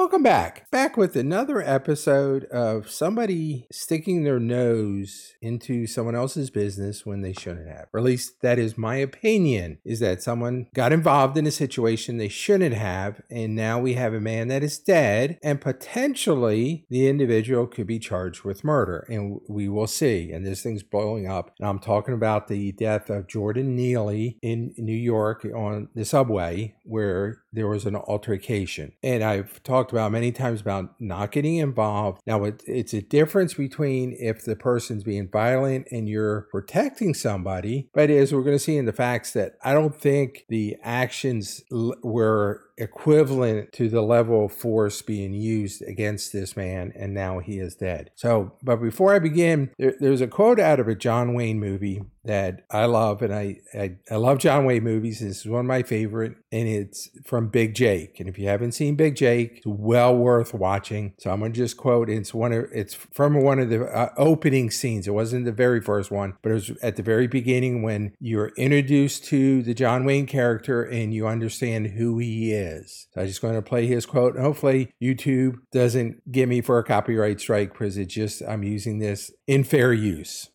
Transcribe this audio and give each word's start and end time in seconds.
Welcome 0.00 0.22
back. 0.22 0.68
Back 0.70 0.96
with 0.96 1.14
another 1.14 1.60
episode 1.60 2.46
of 2.46 2.90
somebody 2.90 3.66
sticking 3.70 4.24
their 4.24 4.40
nose 4.40 5.34
into 5.42 5.86
someone 5.86 6.14
else's 6.14 6.48
business 6.48 7.04
when 7.04 7.20
they 7.20 7.34
shouldn't 7.34 7.68
have. 7.68 7.88
Or 7.92 8.00
at 8.00 8.06
least 8.06 8.40
that 8.40 8.58
is 8.58 8.78
my 8.78 8.96
opinion, 8.96 9.76
is 9.84 10.00
that 10.00 10.22
someone 10.22 10.68
got 10.72 10.94
involved 10.94 11.36
in 11.36 11.46
a 11.46 11.50
situation 11.50 12.16
they 12.16 12.30
shouldn't 12.30 12.74
have, 12.74 13.20
and 13.30 13.54
now 13.54 13.78
we 13.78 13.92
have 13.92 14.14
a 14.14 14.22
man 14.22 14.48
that 14.48 14.62
is 14.62 14.78
dead, 14.78 15.38
and 15.42 15.60
potentially 15.60 16.86
the 16.88 17.06
individual 17.06 17.66
could 17.66 17.86
be 17.86 17.98
charged 17.98 18.42
with 18.42 18.64
murder. 18.64 19.06
And 19.10 19.42
we 19.50 19.68
will 19.68 19.86
see. 19.86 20.32
And 20.32 20.46
this 20.46 20.62
thing's 20.62 20.82
blowing 20.82 21.28
up. 21.28 21.52
And 21.60 21.68
I'm 21.68 21.78
talking 21.78 22.14
about 22.14 22.48
the 22.48 22.72
death 22.72 23.10
of 23.10 23.28
Jordan 23.28 23.76
Neely 23.76 24.38
in 24.40 24.72
New 24.78 24.96
York 24.96 25.44
on 25.54 25.90
the 25.94 26.06
subway, 26.06 26.74
where 26.84 27.42
there 27.52 27.68
was 27.68 27.84
an 27.84 27.96
altercation. 27.96 28.92
And 29.02 29.22
I've 29.22 29.62
talked 29.62 29.89
about 29.90 30.12
many 30.12 30.32
times 30.32 30.60
about 30.60 31.00
not 31.00 31.32
getting 31.32 31.56
involved. 31.56 32.20
Now, 32.26 32.44
it, 32.44 32.62
it's 32.66 32.94
a 32.94 33.02
difference 33.02 33.54
between 33.54 34.16
if 34.18 34.44
the 34.44 34.56
person's 34.56 35.04
being 35.04 35.28
violent 35.28 35.88
and 35.90 36.08
you're 36.08 36.48
protecting 36.50 37.14
somebody, 37.14 37.88
but 37.92 38.10
as 38.10 38.32
we're 38.32 38.42
going 38.42 38.56
to 38.56 38.62
see 38.62 38.76
in 38.76 38.86
the 38.86 38.92
facts, 38.92 39.32
that 39.32 39.56
I 39.62 39.72
don't 39.72 39.94
think 39.94 40.44
the 40.48 40.76
actions 40.82 41.62
were 41.70 42.62
equivalent 42.80 43.72
to 43.72 43.88
the 43.88 44.02
level 44.02 44.46
of 44.46 44.52
force 44.52 45.02
being 45.02 45.34
used 45.34 45.82
against 45.82 46.32
this 46.32 46.56
man, 46.56 46.92
and 46.96 47.14
now 47.14 47.38
he 47.38 47.58
is 47.58 47.74
dead. 47.74 48.10
So, 48.16 48.52
but 48.62 48.76
before 48.76 49.14
I 49.14 49.18
begin, 49.18 49.70
there, 49.78 49.94
there's 50.00 50.20
a 50.20 50.26
quote 50.26 50.58
out 50.58 50.80
of 50.80 50.88
a 50.88 50.94
John 50.94 51.34
Wayne 51.34 51.60
movie 51.60 52.02
that 52.24 52.64
I 52.70 52.84
love, 52.84 53.22
and 53.22 53.34
I, 53.34 53.58
I, 53.74 53.96
I 54.10 54.16
love 54.16 54.38
John 54.38 54.66
Wayne 54.66 54.84
movies. 54.84 55.20
This 55.20 55.40
is 55.40 55.46
one 55.46 55.60
of 55.60 55.66
my 55.66 55.82
favorite, 55.82 56.36
and 56.52 56.68
it's 56.68 57.08
from 57.24 57.48
Big 57.48 57.74
Jake. 57.74 58.20
And 58.20 58.28
if 58.28 58.38
you 58.38 58.46
haven't 58.46 58.72
seen 58.72 58.94
Big 58.94 59.16
Jake, 59.16 59.58
it's 59.58 59.66
well 59.66 60.14
worth 60.14 60.52
watching. 60.52 61.14
So 61.18 61.30
I'm 61.30 61.40
gonna 61.40 61.52
just 61.52 61.76
quote. 61.76 62.10
It's 62.10 62.34
one 62.34 62.52
of 62.52 62.66
it's 62.72 62.94
from 62.94 63.42
one 63.42 63.58
of 63.58 63.70
the 63.70 63.84
uh, 63.84 64.10
opening 64.16 64.70
scenes. 64.70 65.06
It 65.06 65.12
wasn't 65.12 65.44
the 65.44 65.52
very 65.52 65.80
first 65.80 66.10
one, 66.10 66.34
but 66.42 66.50
it 66.50 66.54
was 66.54 66.70
at 66.82 66.96
the 66.96 67.02
very 67.02 67.26
beginning 67.26 67.82
when 67.82 68.12
you're 68.20 68.52
introduced 68.56 69.24
to 69.26 69.62
the 69.62 69.74
John 69.74 70.04
Wayne 70.04 70.26
character 70.26 70.82
and 70.82 71.14
you 71.14 71.26
understand 71.26 71.88
who 71.88 72.18
he 72.18 72.52
is. 72.52 72.69
So 73.12 73.20
I'm 73.20 73.26
just 73.26 73.42
going 73.42 73.54
to 73.54 73.62
play 73.62 73.86
his 73.86 74.06
quote. 74.06 74.34
And 74.34 74.44
hopefully 74.44 74.92
YouTube 75.02 75.56
doesn't 75.72 76.30
get 76.30 76.48
me 76.48 76.60
for 76.60 76.78
a 76.78 76.84
copyright 76.84 77.40
strike 77.40 77.72
because 77.72 77.96
it 77.96 78.06
just 78.06 78.42
I'm 78.42 78.62
using 78.62 78.98
this 78.98 79.30
in 79.46 79.64
fair 79.64 79.92
use. 79.92 80.48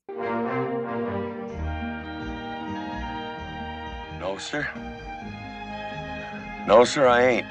No, 4.19 4.37
sir. 4.39 4.67
No, 6.67 6.83
sir, 6.83 7.07
I 7.07 7.25
ain't. 7.25 7.45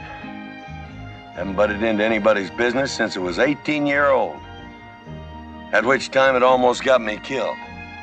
Haven't 1.35 1.57
butted 1.57 1.83
into 1.83 2.05
anybody's 2.05 2.51
business 2.51 2.93
since 2.93 3.17
I 3.17 3.21
was 3.21 3.39
18 3.39 3.87
year 3.87 4.11
old. 4.11 4.37
At 5.73 5.85
which 5.85 6.11
time 6.11 6.37
it 6.37 6.43
almost 6.43 6.85
got 6.85 7.01
me 7.01 7.19
killed. 7.23 7.57